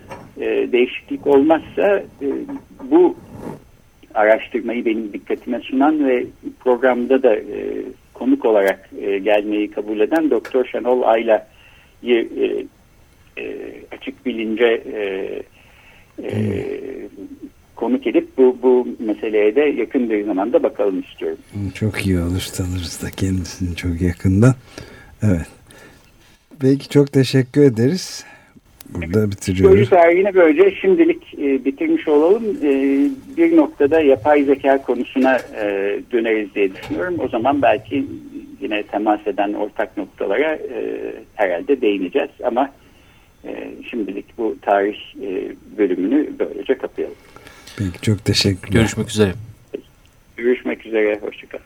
e, 0.40 0.72
değişiklik 0.72 1.26
olmazsa 1.26 1.98
e, 1.98 2.28
bu 2.82 3.16
araştırmayı 4.14 4.84
benim 4.84 5.12
dikkatime 5.12 5.60
sunan 5.60 6.08
ve 6.08 6.26
programda 6.60 7.22
da 7.22 7.36
e, 7.36 7.82
konuk 8.14 8.44
olarak 8.44 8.90
e, 9.00 9.18
gelmeyi 9.18 9.70
kabul 9.70 10.00
eden 10.00 10.30
Doktor 10.30 10.64
Şenol 10.64 11.02
Ayla'yı 11.02 12.28
e, 12.40 12.66
e, 13.42 13.72
açık 13.92 14.26
bilince 14.26 14.82
e, 14.92 15.02
e, 16.22 17.05
konuk 17.76 18.06
edip 18.06 18.28
bu, 18.38 18.56
bu 18.62 18.88
meseleye 18.98 19.56
de 19.56 19.60
yakın 19.60 20.10
bir 20.10 20.24
zamanda 20.24 20.62
bakalım 20.62 21.00
istiyorum. 21.00 21.38
Çok 21.74 22.06
iyi 22.06 22.18
olur 22.18 22.48
tanırız 22.56 23.02
da 23.02 23.10
kendisini 23.10 23.76
çok 23.76 24.00
yakından. 24.00 24.54
Evet. 25.22 25.46
Peki 26.60 26.88
çok 26.88 27.12
teşekkür 27.12 27.62
ederiz. 27.62 28.24
Burada 28.94 29.30
bitiriyoruz. 29.30 29.76
Çocuk 29.76 29.90
tarihini 29.90 30.34
böylece 30.34 30.76
şimdilik 30.76 31.34
e, 31.34 31.64
bitirmiş 31.64 32.08
olalım. 32.08 32.44
E, 32.62 32.70
bir 33.36 33.56
noktada 33.56 34.00
yapay 34.00 34.44
zeka 34.44 34.82
konusuna 34.82 35.36
e, 35.36 35.98
döneriz 36.12 36.54
diye 36.54 36.74
düşünüyorum. 36.74 37.16
O 37.18 37.28
zaman 37.28 37.62
belki 37.62 38.06
yine 38.60 38.82
temas 38.82 39.26
eden 39.26 39.52
ortak 39.52 39.96
noktalara 39.96 40.54
e, 40.54 41.12
herhalde 41.34 41.80
değineceğiz. 41.80 42.30
Ama 42.44 42.70
e, 43.44 43.68
şimdilik 43.90 44.38
bu 44.38 44.56
tarih 44.62 44.98
e, 45.22 45.52
bölümünü 45.78 46.30
böylece 46.38 46.78
kapayalım. 46.78 47.16
Peki 47.76 48.00
çok 48.02 48.24
teşekkürler. 48.24 48.80
Görüşmek 48.80 49.08
üzere. 49.10 49.34
Görüşmek 50.36 50.86
üzere. 50.86 51.20
Hoşçakalın. 51.20 51.64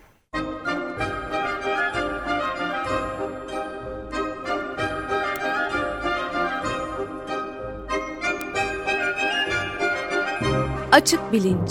Açık 10.92 11.32
Bilinç 11.32 11.70